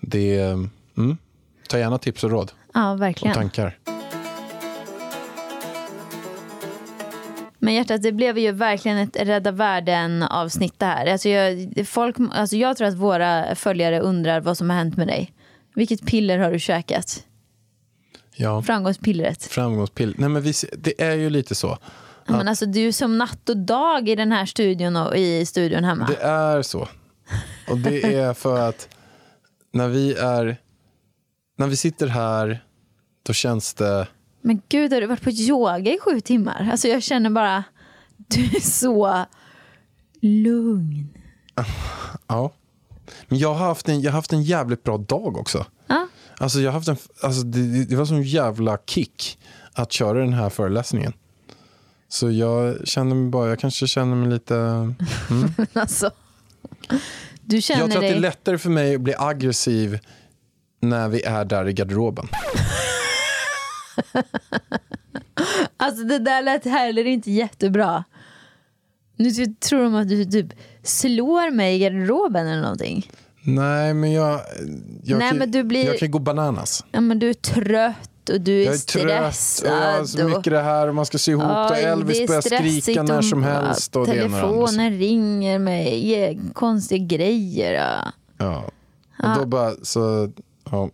[0.00, 0.52] det är,
[0.96, 1.16] mm,
[1.68, 3.34] ta gärna tips och råd Ja, och verkligen.
[3.34, 3.78] tankar.
[7.64, 11.06] Men hjärtat, det blev ju verkligen ett Rädda Världen-avsnitt det här.
[11.06, 15.06] Alltså jag, folk, alltså jag tror att våra följare undrar vad som har hänt med
[15.06, 15.32] dig.
[15.74, 17.24] Vilket piller har du käkat?
[18.36, 19.42] Ja, Framgångspillret.
[19.44, 20.14] framgångspill.
[20.18, 21.78] Nej, men vi, det är ju lite så.
[22.26, 25.84] Men alltså, du är som natt och dag i den här studion och i studion
[25.84, 26.06] hemma.
[26.06, 26.88] Det är så.
[27.68, 28.88] Och det är för att
[29.72, 30.56] när vi är
[31.58, 32.64] när vi sitter här
[33.26, 34.06] då känns det
[34.46, 36.68] Men gud, har du varit på yoga i sju timmar?
[36.72, 37.64] Alltså jag känner bara,
[38.16, 39.24] du är så
[40.20, 41.08] lugn.
[42.26, 42.52] ja.
[43.28, 45.66] Men jag har haft en, jag har haft en jävligt bra dag också.
[45.86, 46.08] Ja.
[46.38, 49.38] Alltså jag har haft en, alltså det, det- var sån jävla kick
[49.72, 51.12] att köra den här föreläsningen.
[52.08, 54.94] Så jag känner mig bara, jag kanske känner mig lite...
[55.72, 56.10] Alltså,
[57.40, 58.16] du känner Jag tror att det dig...
[58.16, 59.98] är lättare för mig att bli aggressiv
[60.80, 62.28] när vi är där i garderoben.
[65.76, 68.04] Alltså det där lät heller inte jättebra.
[69.16, 70.46] Nu tror de att du typ
[70.82, 73.10] slår mig i garderoben eller någonting.
[73.42, 74.40] Nej, men jag,
[75.02, 76.84] jag, Nej, kan, men du blir- jag kan gå bananas.
[76.92, 80.08] Ja, men du är trött och du är, Jag är trött och jag har stressad.
[80.08, 81.76] så mycket det här och man ska sy ihop det.
[81.82, 83.96] Elvis det är börjar skrika när och- som helst.
[83.96, 84.30] Och ena och.
[84.30, 85.58] Telefonen ringer
[85.94, 87.72] ger konstiga grejer.
[88.38, 88.64] Ja.
[89.18, 89.32] Ja.
[89.34, 90.32] Och då bara så,
[90.70, 90.90] ja.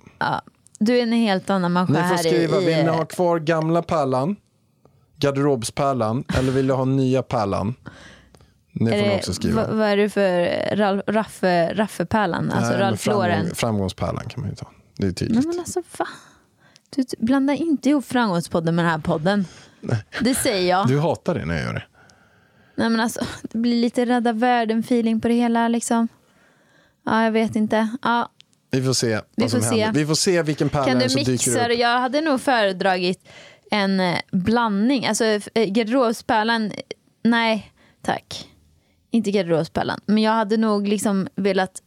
[0.80, 2.64] Du är en helt annan människa Ni får här skriva, i...
[2.66, 4.36] vill ni ha kvar gamla pärlan,
[5.16, 7.74] garderobspärlan eller vill du ha nya pärlan?
[8.72, 9.66] Det får ni också skriva.
[9.66, 12.50] Vad, vad är det för Ralf, Raffe, Raffepärlan?
[12.50, 13.54] Alltså Nej, Ralf framgång- Lauren?
[13.54, 14.66] Framgångspärlan kan man ju ta.
[14.96, 15.46] Det är Nej tydligt.
[15.46, 16.06] men alltså va?
[16.96, 19.44] Du blandar inte ihop Framgångspodden med den här podden.
[20.20, 20.88] Det säger jag.
[20.88, 21.82] Du hatar det när jag gör det.
[22.74, 26.08] Nej men alltså, det blir lite rädda världen-feeling på det hela liksom.
[27.06, 27.88] Ja, jag vet inte.
[28.02, 28.30] Ja,
[28.70, 29.66] Vi får se vad som se.
[29.66, 30.00] händer.
[30.00, 31.78] Vi får se vilken pärla som dyker upp.
[31.78, 33.28] Jag hade nog föredragit
[33.70, 35.06] en eh, blandning.
[35.06, 36.72] Alltså eh, garderobspärlan,
[37.24, 38.48] nej tack.
[39.10, 40.00] Inte garderobspärlan.
[40.06, 41.82] Men jag hade nog liksom velat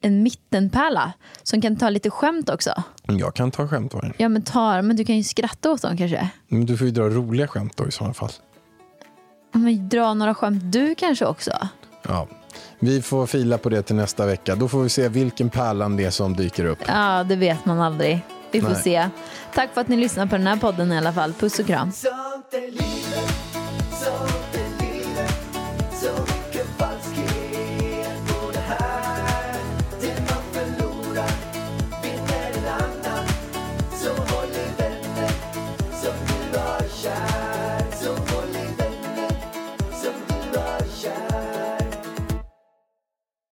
[0.00, 2.82] en mittenpärla som kan ta lite skämt också.
[3.02, 5.96] Jag kan ta skämt var Ja men ta men du kan ju skratta åt dem
[5.96, 6.30] kanske.
[6.48, 8.32] Men du får ju dra roliga skämt då i sådana fall.
[9.52, 11.68] Men dra några skämt du kanske också.
[12.02, 12.28] Ja.
[12.78, 14.54] Vi får fila på det till nästa vecka.
[14.54, 16.78] Då får vi se vilken pärlan det är som dyker upp.
[16.86, 18.20] Ja, det vet man aldrig.
[18.50, 18.82] Vi får Nej.
[18.82, 19.08] se.
[19.54, 21.32] Tack för att ni lyssnar på den här podden i alla fall.
[21.32, 21.92] Puss och kram.